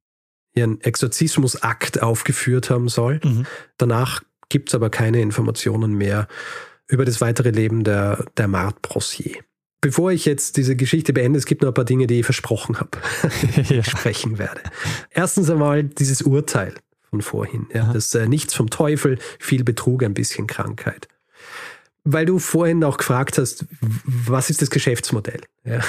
[0.55, 3.21] ihren Exorzismusakt aufgeführt haben soll.
[3.23, 3.47] Mhm.
[3.79, 6.29] Danach gibt es aber keine Informationen mehr
[6.87, 9.39] über das weitere Leben der, der Marthe Brossier.
[9.83, 12.79] Bevor ich jetzt diese Geschichte beende, es gibt noch ein paar Dinge, die ich versprochen
[12.79, 12.91] habe,
[13.69, 14.63] ich sprechen werde.
[15.11, 16.75] Erstens einmal dieses Urteil
[17.11, 17.67] von vorhin.
[17.75, 21.09] Ja, das äh, nichts vom Teufel, viel Betrug, ein bisschen Krankheit.
[22.05, 25.41] Weil du vorhin auch gefragt hast, was ist das Geschäftsmodell?
[25.65, 25.81] Ja.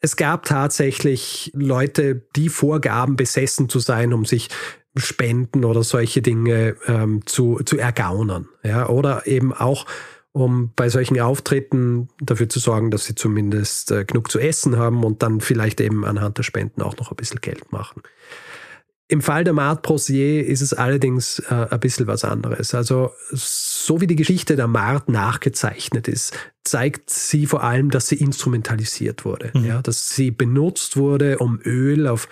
[0.00, 4.48] Es gab tatsächlich Leute, die vorgaben, besessen zu sein, um sich
[4.96, 8.48] Spenden oder solche Dinge ähm, zu, zu ergaunern.
[8.62, 8.88] Ja?
[8.88, 9.86] Oder eben auch,
[10.34, 15.04] um bei solchen Auftritten dafür zu sorgen, dass sie zumindest äh, genug zu essen haben
[15.04, 18.02] und dann vielleicht eben anhand der Spenden auch noch ein bisschen Geld machen.
[19.06, 22.74] Im Fall der Marthe Prosier ist es allerdings äh, ein bisschen was anderes.
[22.74, 28.16] Also so wie die Geschichte der Marthe nachgezeichnet ist, zeigt sie vor allem, dass sie
[28.16, 29.52] instrumentalisiert wurde.
[29.54, 29.64] Mhm.
[29.64, 32.28] Ja, dass sie benutzt wurde, um Öl auf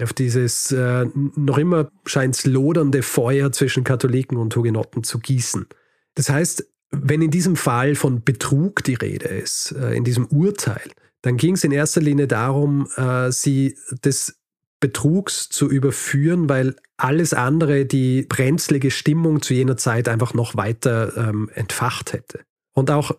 [0.00, 5.66] auf dieses äh, noch immer scheint lodernde Feuer zwischen Katholiken und Hugenotten zu gießen.
[6.14, 10.90] Das heißt, wenn in diesem Fall von Betrug die Rede ist, äh, in diesem Urteil,
[11.22, 14.38] dann ging es in erster Linie darum, äh, sie des
[14.80, 21.16] Betrugs zu überführen, weil alles andere die brenzlige Stimmung zu jener Zeit einfach noch weiter
[21.16, 22.40] ähm, entfacht hätte.
[22.74, 23.10] Und auch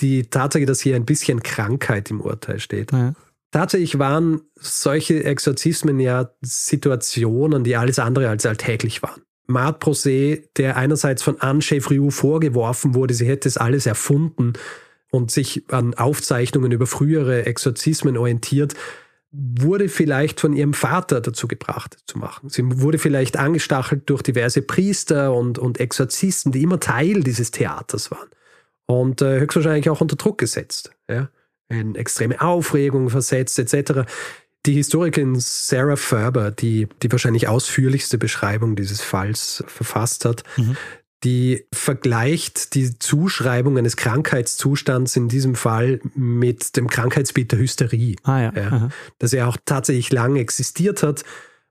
[0.00, 3.14] die Tatsache, dass hier ein bisschen Krankheit im Urteil steht, ja.
[3.54, 9.22] Tatsächlich waren solche Exorzismen ja Situationen, die alles andere als alltäglich waren.
[9.46, 14.54] Marthe Prosé, der einerseits von Anne Chevriou vorgeworfen wurde, sie hätte es alles erfunden
[15.10, 18.74] und sich an Aufzeichnungen über frühere Exorzismen orientiert,
[19.30, 22.48] wurde vielleicht von ihrem Vater dazu gebracht zu machen.
[22.48, 28.10] Sie wurde vielleicht angestachelt durch diverse Priester und, und Exorzisten, die immer Teil dieses Theaters
[28.10, 28.28] waren.
[28.86, 30.92] Und äh, höchstwahrscheinlich auch unter Druck gesetzt.
[31.08, 31.28] Ja
[31.68, 34.10] in extreme Aufregung versetzt etc.
[34.66, 40.76] Die Historikerin Sarah Ferber, die die wahrscheinlich ausführlichste Beschreibung dieses Falls verfasst hat, mhm.
[41.22, 48.40] die vergleicht die Zuschreibung eines Krankheitszustands in diesem Fall mit dem Krankheitsbild der Hysterie, ah,
[48.40, 48.52] ja.
[48.54, 51.24] Ja, das ja auch tatsächlich lang existiert hat.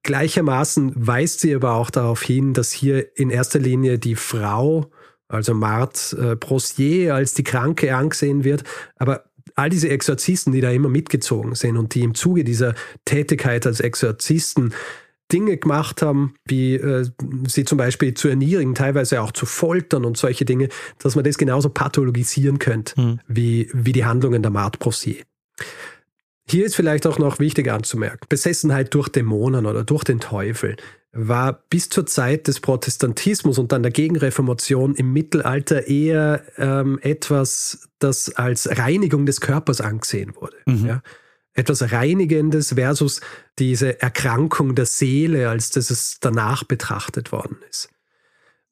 [0.03, 4.91] Gleichermaßen weist sie aber auch darauf hin, dass hier in erster Linie die Frau,
[5.29, 8.65] also Marthe äh, Prossier, als die Kranke angesehen wird,
[8.97, 9.23] aber
[9.55, 13.79] all diese Exorzisten, die da immer mitgezogen sind und die im Zuge dieser Tätigkeit als
[13.79, 14.73] Exorzisten
[15.31, 17.05] Dinge gemacht haben, wie äh,
[17.47, 21.37] sie zum Beispiel zu erniedrigen, teilweise auch zu foltern und solche Dinge, dass man das
[21.37, 23.19] genauso pathologisieren könnte, mhm.
[23.27, 25.23] wie, wie die Handlungen der Marthe Prossier.
[26.47, 30.75] Hier ist vielleicht auch noch wichtig anzumerken, Besessenheit durch Dämonen oder durch den Teufel
[31.13, 37.87] war bis zur Zeit des Protestantismus und dann der Gegenreformation im Mittelalter eher ähm, etwas,
[37.99, 40.57] das als Reinigung des Körpers angesehen wurde.
[40.65, 40.85] Mhm.
[40.87, 41.01] Ja?
[41.53, 43.21] Etwas Reinigendes versus
[43.59, 47.89] diese Erkrankung der Seele, als das es danach betrachtet worden ist.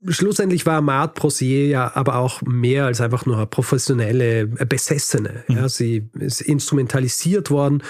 [0.08, 5.44] Schlussendlich war Marthe Prosier ja aber auch mehr als einfach nur eine professionelle Besessene.
[5.48, 5.56] Mhm.
[5.56, 7.84] Ja, sie ist instrumentalisiert worden,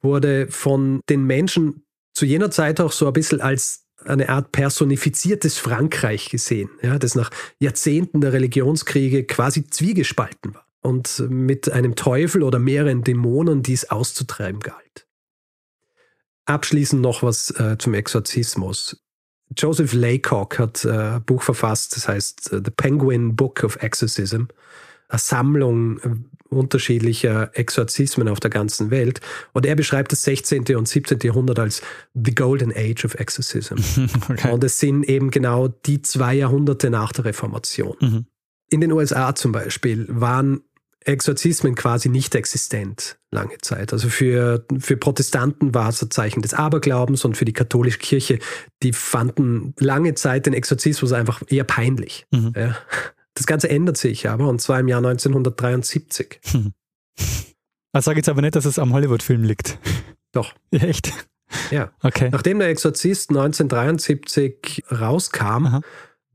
[0.00, 1.82] wurde von den Menschen
[2.14, 7.14] zu jener Zeit auch so ein bisschen als eine Art personifiziertes Frankreich gesehen, ja, das
[7.14, 13.90] nach Jahrzehnten der Religionskriege quasi zwiegespalten war und mit einem Teufel oder mehreren Dämonen dies
[13.90, 15.06] auszutreiben galt.
[16.46, 19.02] Abschließend noch was äh, zum Exorzismus.
[19.56, 24.44] Joseph Laycock hat äh, ein Buch verfasst, das heißt äh, The Penguin Book of Exorcism,
[25.08, 26.14] eine Sammlung äh,
[26.50, 29.20] unterschiedlicher Exorzismen auf der ganzen Welt.
[29.52, 30.76] Und er beschreibt das 16.
[30.76, 31.18] und 17.
[31.22, 31.82] Jahrhundert als
[32.14, 33.76] The Golden Age of Exorcism.
[34.28, 34.52] Okay.
[34.52, 37.96] Und es sind eben genau die zwei Jahrhunderte nach der Reformation.
[38.00, 38.26] Mhm.
[38.70, 40.60] In den USA zum Beispiel waren
[41.00, 43.92] Exorzismen quasi nicht existent lange Zeit.
[43.92, 48.38] Also für, für Protestanten war es ein Zeichen des Aberglaubens und für die katholische Kirche,
[48.82, 52.26] die fanden lange Zeit den Exorzismus einfach eher peinlich.
[52.30, 52.52] Mhm.
[52.54, 52.76] Ja.
[53.38, 56.40] Das Ganze ändert sich aber, und zwar im Jahr 1973.
[56.50, 56.72] Hm.
[57.92, 59.78] Also sage jetzt aber nicht, dass es am Hollywood-Film liegt.
[60.32, 60.54] Doch.
[60.72, 61.12] Ja, echt?
[61.70, 61.92] Ja.
[62.02, 62.30] Okay.
[62.32, 65.80] Nachdem der Exorzist 1973 rauskam, Aha.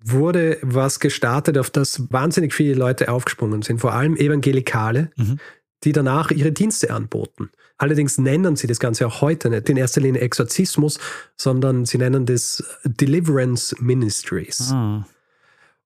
[0.02, 5.40] wurde was gestartet, auf das wahnsinnig viele Leute aufgesprungen sind, vor allem Evangelikale, mhm.
[5.84, 7.52] die danach ihre Dienste anboten.
[7.78, 11.00] Allerdings nennen sie das Ganze auch heute nicht in erster Linie Exorzismus,
[11.36, 14.72] sondern sie nennen das Deliverance Ministries.
[14.72, 15.06] Ah.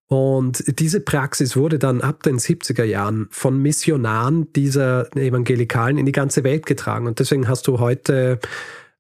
[0.08, 6.14] Und diese Praxis wurde dann ab den 70er Jahren von Missionaren dieser Evangelikalen in die
[6.14, 7.08] ganze Welt getragen.
[7.08, 8.40] Und deswegen hast du heute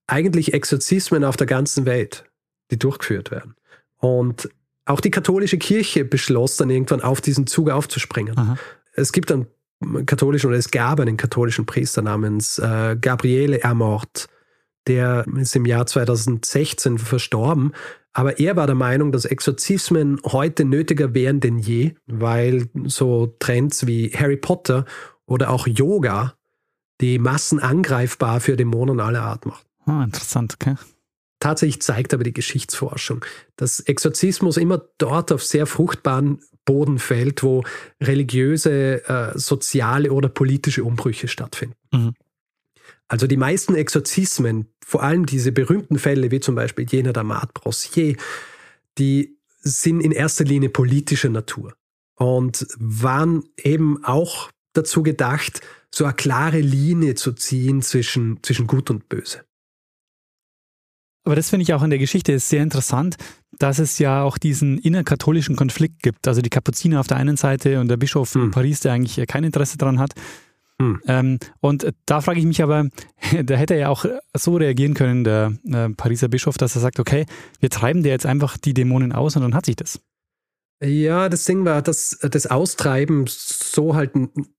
[0.05, 2.25] eigentlich Exorzismen auf der ganzen Welt,
[2.71, 3.55] die durchgeführt werden.
[3.97, 4.49] Und
[4.85, 8.37] auch die katholische Kirche beschloss dann irgendwann auf diesen Zug aufzuspringen.
[8.37, 8.57] Aha.
[8.93, 9.47] Es gibt einen
[10.05, 14.27] katholischen oder es gab einen katholischen Priester namens äh, Gabriele Amort,
[14.87, 17.73] der ist im Jahr 2016 verstorben.
[18.17, 23.85] Aber er war der Meinung, dass Exorzismen heute nötiger wären denn je, weil so Trends
[23.85, 24.85] wie Harry Potter
[25.27, 26.33] oder auch Yoga
[26.99, 29.67] die Massen angreifbar für Dämonen aller Art macht.
[29.85, 30.73] Ah, interessant, okay.
[31.39, 33.23] Tatsächlich zeigt aber die Geschichtsforschung,
[33.55, 37.63] dass Exorzismus immer dort auf sehr fruchtbaren Boden fällt, wo
[38.01, 41.75] religiöse, äh, soziale oder politische Umbrüche stattfinden.
[41.93, 42.13] Mhm.
[43.07, 47.53] Also die meisten Exorzismen, vor allem diese berühmten Fälle wie zum Beispiel jener der Marthe
[47.53, 48.17] Brossier,
[48.97, 51.73] die sind in erster Linie politischer Natur
[52.15, 55.61] und waren eben auch dazu gedacht,
[55.93, 59.43] so eine klare Linie zu ziehen zwischen, zwischen Gut und Böse.
[61.23, 63.17] Aber das finde ich auch in der Geschichte sehr interessant,
[63.59, 66.27] dass es ja auch diesen innerkatholischen Konflikt gibt.
[66.27, 68.45] Also die Kapuziner auf der einen Seite und der Bischof hm.
[68.45, 70.13] in Paris, der eigentlich kein Interesse daran hat.
[70.79, 71.01] Hm.
[71.07, 72.87] Ähm, und da frage ich mich aber,
[73.43, 76.99] da hätte er ja auch so reagieren können, der äh, Pariser Bischof, dass er sagt,
[76.99, 77.25] okay,
[77.59, 79.99] wir treiben dir jetzt einfach die Dämonen aus und dann hat sich das.
[80.79, 84.11] Ja, das Ding war, dass das Austreiben so halt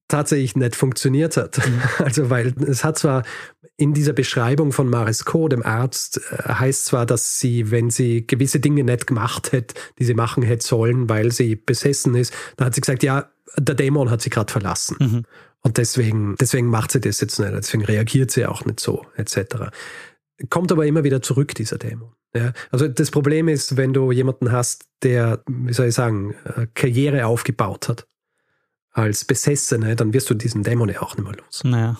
[0.08, 1.58] tatsächlich nicht funktioniert hat.
[1.58, 1.82] Mhm.
[2.04, 3.22] Also, weil es hat zwar
[3.76, 8.58] in dieser Beschreibung von Maresco, dem Arzt, äh, heißt zwar, dass sie, wenn sie gewisse
[8.58, 12.74] Dinge nicht gemacht hätte, die sie machen hätte sollen, weil sie besessen ist, dann hat
[12.74, 14.96] sie gesagt, ja, der Dämon hat sie gerade verlassen.
[14.98, 15.22] Mhm.
[15.62, 19.70] Und deswegen, deswegen macht sie das jetzt nicht, deswegen reagiert sie auch nicht so, etc.
[20.50, 22.12] Kommt aber immer wieder zurück, dieser Dämon.
[22.34, 26.66] Ja, also das Problem ist, wenn du jemanden hast, der, wie soll ich sagen, äh,
[26.74, 28.06] Karriere aufgebaut hat
[28.92, 31.64] als Besessene, dann wirst du diesen Dämon ja auch nicht mehr los.
[31.64, 31.98] Naja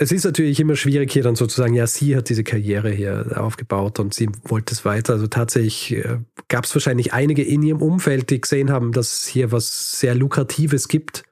[0.00, 3.98] es ist natürlich immer schwierig hier dann sozusagen, ja, sie hat diese Karriere hier aufgebaut
[3.98, 5.12] und sie wollte es weiter.
[5.12, 9.26] Also tatsächlich äh, gab es wahrscheinlich einige in ihrem Umfeld, die gesehen haben, dass es
[9.26, 11.24] hier was sehr Lukratives gibt.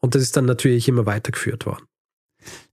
[0.00, 1.84] Und das ist dann natürlich immer weitergeführt worden.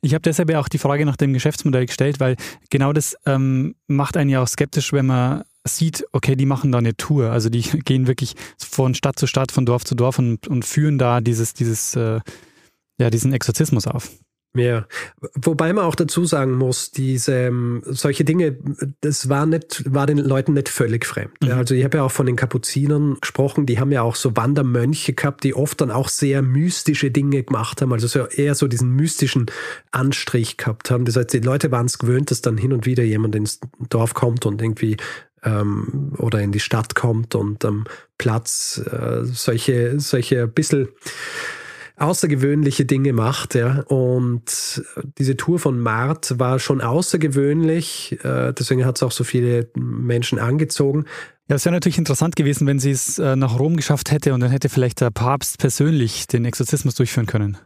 [0.01, 2.35] Ich habe deshalb ja auch die Frage nach dem Geschäftsmodell gestellt, weil
[2.69, 6.77] genau das ähm, macht einen ja auch skeptisch, wenn man sieht, okay, die machen da
[6.77, 7.31] eine Tour.
[7.31, 10.97] Also die gehen wirklich von Stadt zu Stadt, von Dorf zu Dorf und, und führen
[10.97, 12.19] da dieses, dieses, äh,
[12.99, 14.11] ja, diesen Exorzismus auf.
[14.55, 14.87] Ja,
[15.35, 18.57] wobei man auch dazu sagen muss, diese ähm, solche Dinge,
[19.01, 21.33] das war nicht, war den Leuten nicht völlig fremd.
[21.41, 21.51] Mhm.
[21.51, 25.13] Also ich habe ja auch von den Kapuzinern gesprochen, die haben ja auch so Wandermönche
[25.13, 28.91] gehabt, die oft dann auch sehr mystische Dinge gemacht haben, also so eher so diesen
[28.91, 29.47] mystischen
[29.91, 31.03] Anstrich gehabt haben.
[31.03, 34.13] Das heißt, die Leute waren es gewöhnt, dass dann hin und wieder jemand ins Dorf
[34.13, 34.95] kommt und irgendwie
[35.43, 37.85] ähm, oder in die Stadt kommt und am
[38.17, 40.87] Platz äh, solche, solche ein bisschen
[41.97, 43.55] außergewöhnliche Dinge macht.
[43.55, 43.81] Ja.
[43.87, 44.83] Und
[45.17, 48.17] diese Tour von Mart war schon außergewöhnlich.
[48.23, 51.05] Äh, deswegen hat es auch so viele Menschen angezogen.
[51.49, 54.39] Ja, es wäre natürlich interessant gewesen, wenn sie es äh, nach Rom geschafft hätte und
[54.39, 57.57] dann hätte vielleicht der Papst persönlich den Exorzismus durchführen können.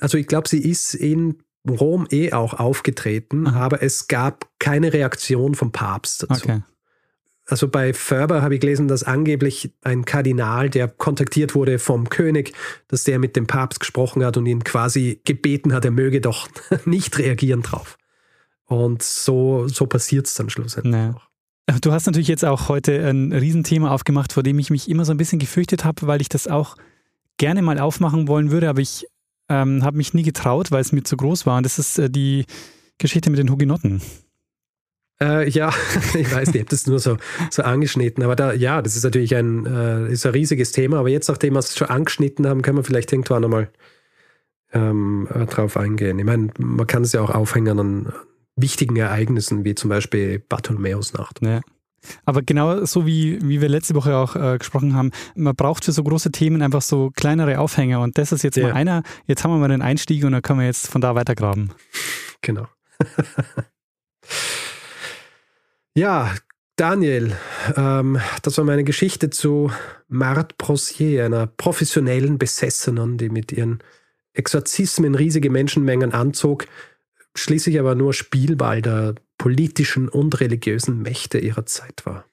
[0.00, 1.36] Also ich glaube, sie ist in
[1.68, 3.60] Rom eh auch aufgetreten, Aha.
[3.60, 6.44] aber es gab keine Reaktion vom Papst dazu.
[6.44, 6.62] Okay.
[7.48, 12.52] Also bei Ferber habe ich gelesen, dass angeblich ein Kardinal, der kontaktiert wurde vom König,
[12.88, 16.48] dass der mit dem Papst gesprochen hat und ihn quasi gebeten hat, er möge doch
[16.84, 17.96] nicht reagieren drauf.
[18.66, 21.14] Und so, so passiert es dann schlussendlich naja.
[21.14, 21.80] auch.
[21.80, 25.12] Du hast natürlich jetzt auch heute ein Riesenthema aufgemacht, vor dem ich mich immer so
[25.12, 26.76] ein bisschen gefürchtet habe, weil ich das auch
[27.38, 29.06] gerne mal aufmachen wollen würde, aber ich
[29.48, 31.56] ähm, habe mich nie getraut, weil es mir zu groß war.
[31.56, 32.44] Und das ist äh, die
[32.98, 34.02] Geschichte mit den Hugenotten.
[35.20, 35.72] Äh, ja,
[36.14, 37.16] ich weiß nicht, ich habe das nur so,
[37.50, 38.22] so angeschnitten.
[38.22, 40.98] Aber da, ja, das ist natürlich ein, äh, ist ein riesiges Thema.
[40.98, 43.70] Aber jetzt, nachdem wir es schon angeschnitten haben, können wir vielleicht irgendwann nochmal
[44.72, 46.18] ähm, äh, drauf eingehen.
[46.18, 48.12] Ich meine, man kann es ja auch aufhängen an
[48.56, 51.40] wichtigen Ereignissen, wie zum Beispiel Bartholomäusnacht.
[51.42, 51.60] Ja.
[52.24, 55.92] Aber genau so wie, wie wir letzte Woche auch äh, gesprochen haben, man braucht für
[55.92, 58.68] so große Themen einfach so kleinere Aufhänger und das ist jetzt ja.
[58.68, 59.02] mal einer.
[59.26, 61.72] Jetzt haben wir mal den Einstieg und dann können wir jetzt von da weitergraben.
[62.40, 62.66] Genau.
[65.98, 66.32] Ja,
[66.76, 67.32] Daniel,
[67.74, 69.72] ähm, das war meine Geschichte zu
[70.06, 73.80] Marthe Brossier, einer professionellen Besessenen, die mit ihren
[74.32, 76.66] Exorzismen riesige Menschenmengen anzog,
[77.34, 82.24] schließlich aber nur Spielball der politischen und religiösen Mächte ihrer Zeit war.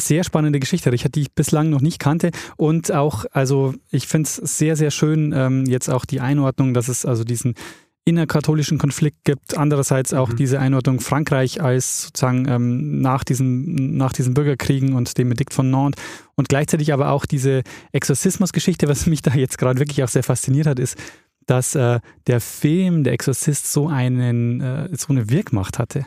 [0.00, 2.30] Sehr spannende Geschichte, Richard, die ich bislang noch nicht kannte.
[2.56, 6.86] Und auch, also ich finde es sehr, sehr schön, ähm, jetzt auch die Einordnung, dass
[6.86, 7.56] es also diesen
[8.04, 9.56] innerkatholischen Konflikt gibt.
[9.56, 10.36] Andererseits auch mhm.
[10.36, 15.70] diese Einordnung Frankreich als sozusagen ähm, nach, diesen, nach diesen Bürgerkriegen und dem Edikt von
[15.70, 16.02] Nantes
[16.34, 20.66] und gleichzeitig aber auch diese Exorzismusgeschichte, was mich da jetzt gerade wirklich auch sehr fasziniert
[20.66, 20.98] hat, ist,
[21.46, 26.06] dass äh, der Film Der Exorzist so einen äh, so eine Wirkmacht hatte.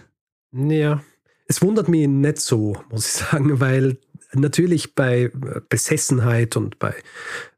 [0.52, 1.02] Ja,
[1.48, 3.98] es wundert mich nicht so, muss ich sagen, weil
[4.34, 5.32] natürlich bei
[5.70, 6.94] Besessenheit und bei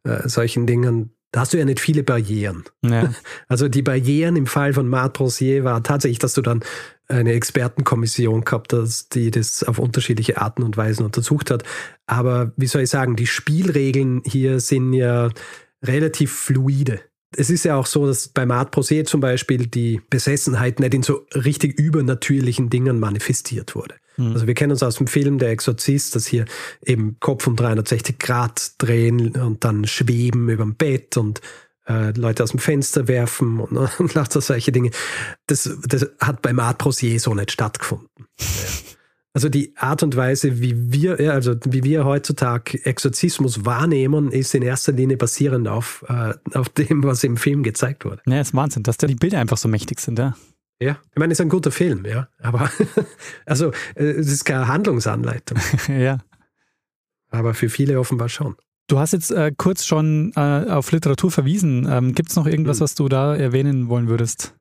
[0.03, 2.63] äh, solchen Dingen, da hast du ja nicht viele Barrieren.
[2.81, 3.13] Ja.
[3.47, 6.63] Also die Barrieren im Fall von Marc Rosier war tatsächlich, dass du dann
[7.07, 11.63] eine Expertenkommission gehabt hast, die das auf unterschiedliche Arten und Weisen untersucht hat.
[12.05, 15.29] Aber wie soll ich sagen, die Spielregeln hier sind ja
[15.83, 17.01] relativ fluide.
[17.35, 21.03] Es ist ja auch so, dass bei Mart Prosé zum Beispiel die Besessenheit nicht in
[21.03, 23.95] so richtig übernatürlichen Dingen manifestiert wurde.
[24.19, 24.33] Mhm.
[24.33, 26.45] Also wir kennen uns aus dem Film Der Exorzist, dass hier
[26.85, 31.41] eben Kopf um 360 Grad drehen und dann schweben über dem Bett und
[31.87, 34.91] äh, Leute aus dem Fenster werfen und, und lauter solche Dinge.
[35.47, 38.07] Das, das hat bei Mart Prosé so nicht stattgefunden.
[39.31, 44.63] Also die Art und Weise, wie wir, also wie wir heutzutage Exorzismus wahrnehmen, ist in
[44.63, 48.21] erster Linie basierend auf, äh, auf dem, was im Film gezeigt wurde.
[48.25, 50.35] Ja, ist Wahnsinn, dass da die Bilder einfach so mächtig sind, ja.
[50.81, 52.29] Ja, ich meine, es ist ein guter Film, ja.
[52.41, 52.69] Aber
[53.45, 55.57] also äh, es ist keine Handlungsanleitung.
[55.87, 56.19] ja.
[57.29, 58.55] Aber für viele offenbar schon.
[58.87, 61.87] Du hast jetzt äh, kurz schon äh, auf Literatur verwiesen.
[61.89, 62.83] Ähm, Gibt es noch irgendwas, hm.
[62.83, 64.55] was du da erwähnen wollen würdest?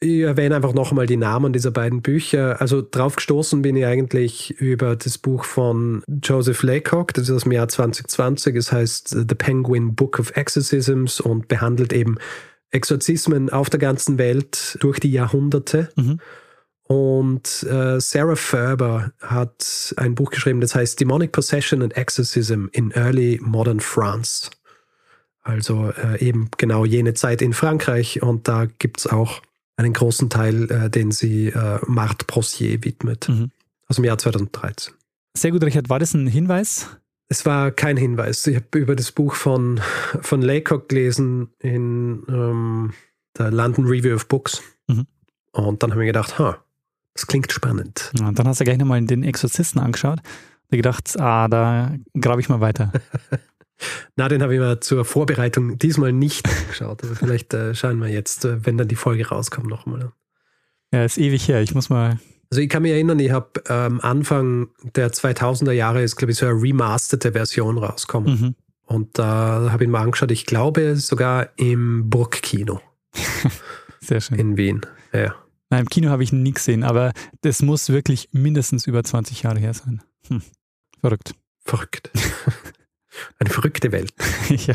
[0.00, 2.60] Ich erwähne einfach noch einmal die Namen dieser beiden Bücher.
[2.60, 7.42] Also drauf gestoßen bin ich eigentlich über das Buch von Joseph Laycock, das ist aus
[7.44, 8.56] dem Jahr 2020.
[8.56, 12.16] Es heißt The Penguin Book of Exorcisms und behandelt eben
[12.70, 15.90] Exorzismen auf der ganzen Welt durch die Jahrhunderte.
[15.96, 16.20] Mhm.
[16.86, 22.90] Und äh, Sarah Ferber hat ein Buch geschrieben, das heißt Demonic Possession and Exorcism in
[22.90, 24.50] Early Modern France.
[25.42, 28.22] Also äh, eben genau jene Zeit in Frankreich.
[28.22, 29.42] Und da gibt es auch
[29.76, 33.50] einen großen Teil, äh, den sie äh, Marthe Brossier widmet, mhm.
[33.86, 34.94] aus dem Jahr 2013.
[35.36, 35.88] Sehr gut, Richard.
[35.88, 36.88] War das ein Hinweis?
[37.28, 38.46] Es war kein Hinweis.
[38.46, 39.80] Ich habe über das Buch von,
[40.20, 42.92] von Laycock gelesen in ähm,
[43.38, 44.62] der London Review of Books.
[44.86, 45.06] Mhm.
[45.52, 46.62] Und dann habe ich gedacht, ha,
[47.14, 48.12] das klingt spannend.
[48.18, 50.18] Ja, und dann hast du gleich nochmal den Exorzisten angeschaut
[50.70, 52.92] und gedacht, ah, da grabe ich mal weiter.
[54.16, 57.02] Na, den habe ich mir zur Vorbereitung diesmal nicht angeschaut.
[57.04, 60.12] Aber vielleicht äh, schauen wir jetzt, äh, wenn dann die Folge rauskommt, nochmal an.
[60.92, 61.60] Ja, ist ewig her.
[61.60, 62.18] Ich muss mal.
[62.50, 66.38] Also ich kann mich erinnern, ich habe ähm, Anfang der 2000er Jahre ist, glaube ich,
[66.38, 68.40] so eine remasterte Version rausgekommen.
[68.40, 68.54] Mhm.
[68.86, 70.30] Und da habe ich mal angeschaut.
[70.30, 72.80] Ich glaube sogar im Burgkino.
[74.00, 74.38] Sehr schön.
[74.38, 74.82] In Wien,
[75.12, 75.34] ja.
[75.70, 79.58] Nein, im Kino habe ich nie gesehen, aber das muss wirklich mindestens über 20 Jahre
[79.58, 80.02] her sein.
[80.28, 80.42] Hm.
[81.00, 81.34] Verrückt.
[81.64, 82.10] Verrückt.
[83.38, 84.12] Eine verrückte Welt.
[84.48, 84.74] ja.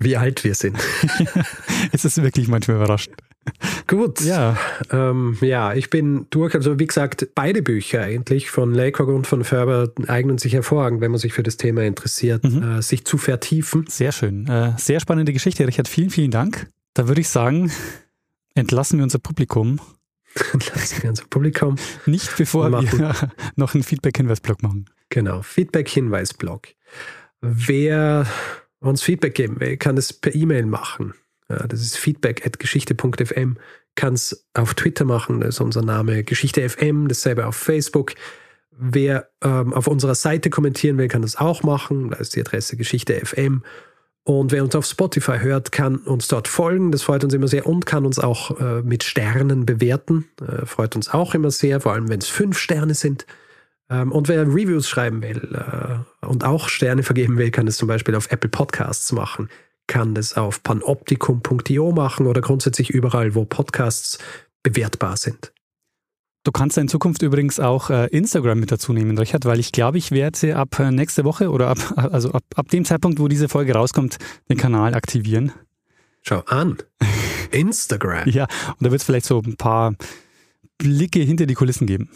[0.00, 0.76] Wie alt wir sind.
[1.92, 3.16] es ist wirklich manchmal überraschend.
[3.86, 4.20] Gut.
[4.22, 4.56] Ja.
[4.90, 6.54] Ähm, ja, ich bin durch.
[6.54, 11.10] Also wie gesagt, beide Bücher eigentlich von Laycock und von Ferber eignen sich hervorragend, wenn
[11.10, 12.78] man sich für das Thema interessiert, mhm.
[12.78, 13.84] äh, sich zu vertiefen.
[13.88, 14.46] Sehr schön.
[14.46, 15.88] Äh, sehr spannende Geschichte, Richard.
[15.88, 16.68] Vielen, vielen Dank.
[16.94, 17.70] Da würde ich sagen,
[18.54, 19.80] entlassen wir unser Publikum.
[20.52, 21.76] entlassen wir unser Publikum.
[22.06, 23.14] Nicht bevor wir, wir
[23.56, 24.86] noch einen Feedback-Hinweis-Blog machen.
[25.10, 26.68] Genau, Feedback-Hinweis-Blog.
[27.40, 28.26] Wer
[28.80, 31.14] uns Feedback geben will, kann es per E-Mail machen.
[31.48, 33.56] Ja, das ist feedback.geschichte.fm.
[33.96, 38.14] Kann es auf Twitter machen, das ist unser Name Geschichte.fm, dasselbe auf Facebook.
[38.76, 42.10] Wer ähm, auf unserer Seite kommentieren will, kann das auch machen.
[42.10, 43.62] Da ist die Adresse Geschichte.fm.
[44.24, 46.90] Und wer uns auf Spotify hört, kann uns dort folgen.
[46.90, 50.26] Das freut uns immer sehr und kann uns auch äh, mit Sternen bewerten.
[50.40, 53.26] Äh, freut uns auch immer sehr, vor allem wenn es fünf Sterne sind.
[53.90, 57.86] Ähm, und wer Reviews schreiben will äh, und auch Sterne vergeben will, kann das zum
[57.86, 59.50] Beispiel auf Apple Podcasts machen,
[59.86, 64.18] kann das auf panoptikum.io machen oder grundsätzlich überall, wo Podcasts
[64.62, 65.52] bewertbar sind.
[66.44, 69.96] Du kannst in Zukunft übrigens auch äh, Instagram mit dazu nehmen, Richard, weil ich glaube,
[69.96, 73.48] ich werde ab äh, nächste Woche oder ab, also ab, ab dem Zeitpunkt, wo diese
[73.48, 74.18] Folge rauskommt,
[74.50, 75.52] den Kanal aktivieren.
[76.20, 76.76] Schau an.
[77.50, 78.28] Instagram.
[78.28, 79.94] ja, und da wird es vielleicht so ein paar
[80.76, 82.10] Blicke hinter die Kulissen geben.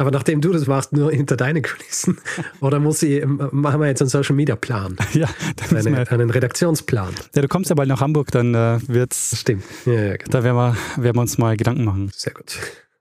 [0.00, 2.16] Aber nachdem du das machst, nur hinter deine Kulissen.
[2.62, 4.96] Oder muss ich, machen wir jetzt einen Social Media Plan?
[5.12, 5.28] Ja,
[5.70, 7.12] eine, einen Redaktionsplan.
[7.34, 9.38] Ja, du kommst ja bald nach Hamburg, dann äh, wird's.
[9.38, 9.64] Stimmt.
[9.84, 10.30] Ja, ja, genau.
[10.30, 12.10] Da werden wir, werden wir uns mal Gedanken machen.
[12.14, 12.58] Sehr gut.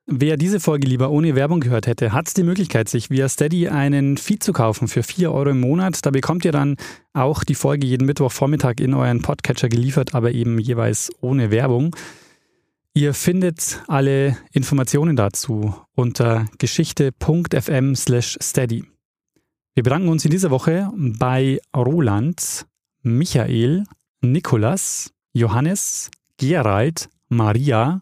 [0.07, 4.17] Wer diese Folge lieber ohne Werbung gehört hätte, hat die Möglichkeit, sich via Steady einen
[4.17, 6.05] Feed zu kaufen für 4 Euro im Monat.
[6.05, 6.75] Da bekommt ihr dann
[7.13, 11.95] auch die Folge jeden Mittwochvormittag in euren Podcatcher geliefert, aber eben jeweils ohne Werbung.
[12.93, 18.83] Ihr findet alle Informationen dazu unter geschichte.fm/steady.
[19.75, 22.65] Wir bedanken uns in dieser Woche bei Roland,
[23.03, 23.83] Michael,
[24.21, 27.99] Nikolas, Johannes, Gerald, Maria,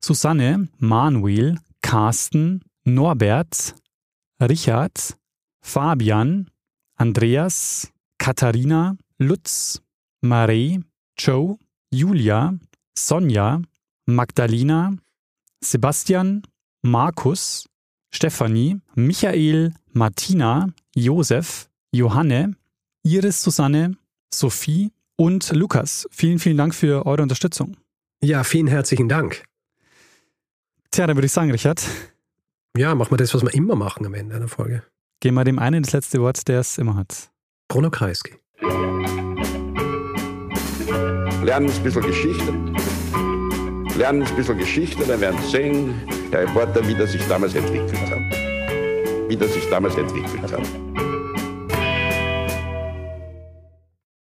[0.00, 3.74] Susanne, Manuel, Carsten, Norbert,
[4.40, 5.16] Richard,
[5.60, 6.50] Fabian,
[6.96, 9.82] Andreas, Katharina, Lutz,
[10.20, 10.84] Marie,
[11.18, 11.56] Joe,
[11.90, 12.54] Julia,
[12.96, 13.62] Sonja,
[14.06, 14.92] Magdalena,
[15.62, 16.42] Sebastian,
[16.82, 17.66] Markus,
[18.10, 22.56] Stefanie, Michael, Martina, Josef, Johanne,
[23.02, 23.96] Iris Susanne,
[24.32, 26.06] Sophie und Lukas.
[26.10, 27.76] Vielen, vielen Dank für eure Unterstützung.
[28.22, 29.44] Ja, vielen herzlichen Dank.
[30.90, 31.84] Tja, dann würde ich sagen, Richard.
[32.76, 34.82] Ja, machen wir das, was wir immer machen am Ende einer Folge.
[35.20, 37.30] Geben wir dem einen das letzte Wort, der es immer hat.
[37.68, 38.34] Bruno Kreisky.
[41.42, 42.52] Lernen ein bisschen Geschichte.
[43.96, 45.94] Lernen ein bisschen Geschichte, dann werden Sie sehen,
[46.32, 48.18] der Reporter, wie das sich damals entwickelt hat.
[49.28, 51.13] Wie das sich damals entwickelt hat.